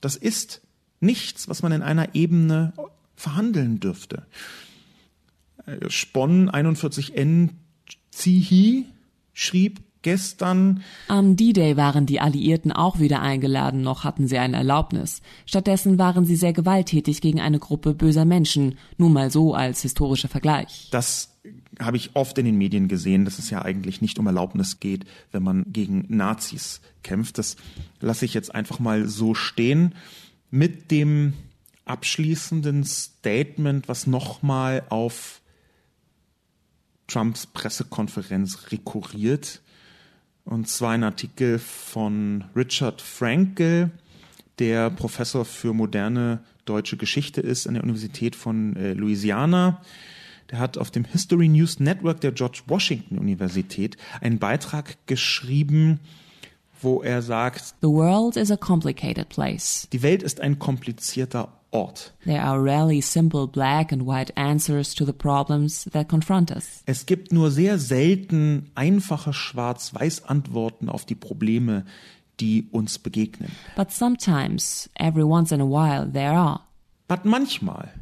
[0.00, 0.60] Das ist
[1.00, 2.72] nichts, was man in einer Ebene
[3.14, 4.26] verhandeln dürfte.
[5.88, 7.50] Spon 41N
[8.10, 8.86] Zihi
[9.36, 10.82] schrieb gestern.
[11.08, 15.20] Am D-Day waren die Alliierten auch wieder eingeladen, noch hatten sie eine Erlaubnis.
[15.44, 20.28] Stattdessen waren sie sehr gewalttätig gegen eine Gruppe böser Menschen, nur mal so als historischer
[20.28, 20.88] Vergleich.
[20.90, 21.36] Das
[21.78, 25.04] habe ich oft in den Medien gesehen, dass es ja eigentlich nicht um Erlaubnis geht,
[25.32, 27.36] wenn man gegen Nazis kämpft.
[27.36, 27.56] Das
[28.00, 29.94] lasse ich jetzt einfach mal so stehen.
[30.50, 31.34] Mit dem
[31.84, 35.42] abschließenden Statement, was nochmal auf
[37.06, 39.60] Trumps Pressekonferenz rekurriert.
[40.44, 43.90] Und zwar ein Artikel von Richard Frankel,
[44.58, 49.80] der Professor für moderne deutsche Geschichte ist an der Universität von äh, Louisiana.
[50.50, 56.00] der hat auf dem History News Network der George Washington Universität einen Beitrag geschrieben,
[56.80, 59.88] wo er sagt, The world is a complicated place.
[59.92, 62.12] Die Welt ist ein komplizierter Ort.
[62.24, 66.82] There are rarely simple black and white answers to the problems that confront us.
[66.86, 71.84] Es gibt nur sehr selten einfache schwarz-weiß Antworten auf die Probleme,
[72.40, 73.50] die uns begegnen.
[73.76, 76.60] But sometimes, every once in a while, there are.
[77.08, 77.92] But manchmal,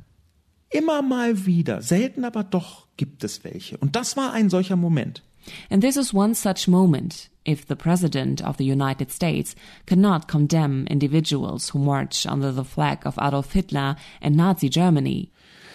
[0.71, 3.77] immer mal wieder, selten aber doch gibt es welche.
[3.79, 5.23] Und das war ein solcher Moment.
[5.71, 9.55] And this is one such moment if the President of the United States
[9.87, 15.31] cannot condemn individuals who march under the flag of Adolf Hitler and Nazi Germany.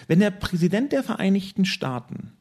[0.08, 2.32] Wenn der Präsident der Vereinigten Staaten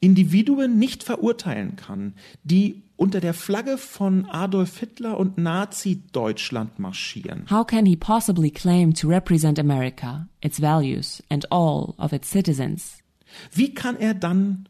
[0.00, 7.46] Individuen nicht verurteilen kann, die unter der Flagge von Adolf Hitler und Nazi-Deutschland marschieren.
[7.50, 12.98] How can he possibly claim to represent America, its values and all of its citizens?
[13.52, 14.68] Wie kann er dann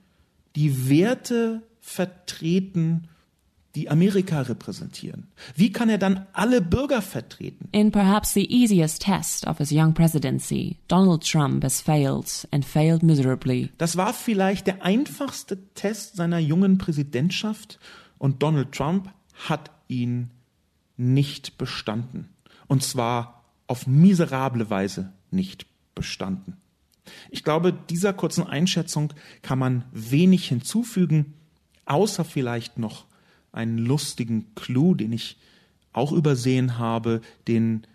[0.57, 3.07] die Werte vertreten,
[3.77, 5.29] die Amerika repräsentieren?
[5.55, 7.69] Wie kann er dann alle Bürger vertreten?
[7.71, 13.05] In perhaps the easiest test of his young presidency, Donald Trump has failed and failed
[13.05, 13.71] miserably.
[13.79, 17.79] Das war vielleicht der einfachste Test seiner jungen Präsidentschaft
[18.19, 19.13] und Donald Trump
[19.49, 20.31] hat ihn
[20.97, 22.31] nicht bestanden.
[22.67, 26.57] Und zwar auf miserable Weise nicht bestanden.
[27.31, 29.13] Ich glaube, dieser kurzen Einschätzung
[29.43, 31.35] kann man wenig hinzufügen,
[31.87, 33.07] außer vielleicht noch
[33.53, 35.39] einen lustigen Clou, den ich
[35.93, 37.87] auch übersehen habe, den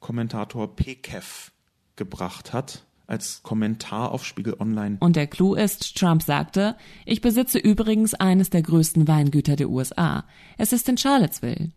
[0.00, 1.52] Kommentator PKEF
[1.96, 4.96] gebracht hat als Kommentar auf Spiegel Online.
[5.00, 10.24] Und der Clou ist, Trump sagte, ich besitze übrigens eines der größten Weingüter der USA.
[10.58, 11.70] Es ist in Charlottesville.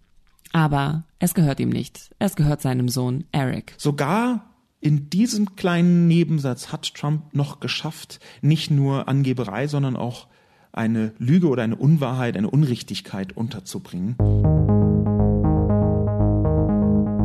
[0.51, 2.09] Aber es gehört ihm nicht.
[2.17, 3.75] Es gehört seinem Sohn Eric.
[3.77, 4.49] Sogar
[4.81, 10.27] in diesem kleinen Nebensatz hat Trump noch geschafft, nicht nur Angeberei, sondern auch
[10.71, 14.15] eine Lüge oder eine Unwahrheit, eine Unrichtigkeit unterzubringen.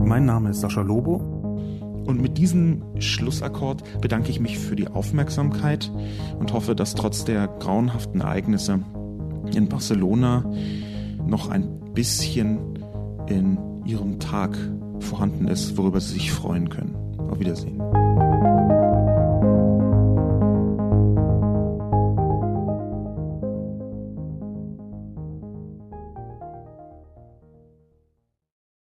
[0.07, 1.16] Mein Name ist Sascha Lobo
[2.07, 5.90] und mit diesem Schlussakkord bedanke ich mich für die Aufmerksamkeit
[6.38, 8.80] und hoffe, dass trotz der grauenhaften Ereignisse
[9.55, 10.45] in Barcelona
[11.26, 12.78] noch ein bisschen
[13.26, 14.57] in Ihrem Tag
[15.01, 16.95] vorhanden ist, worüber Sie sich freuen können.
[17.30, 17.80] Auf Wiedersehen.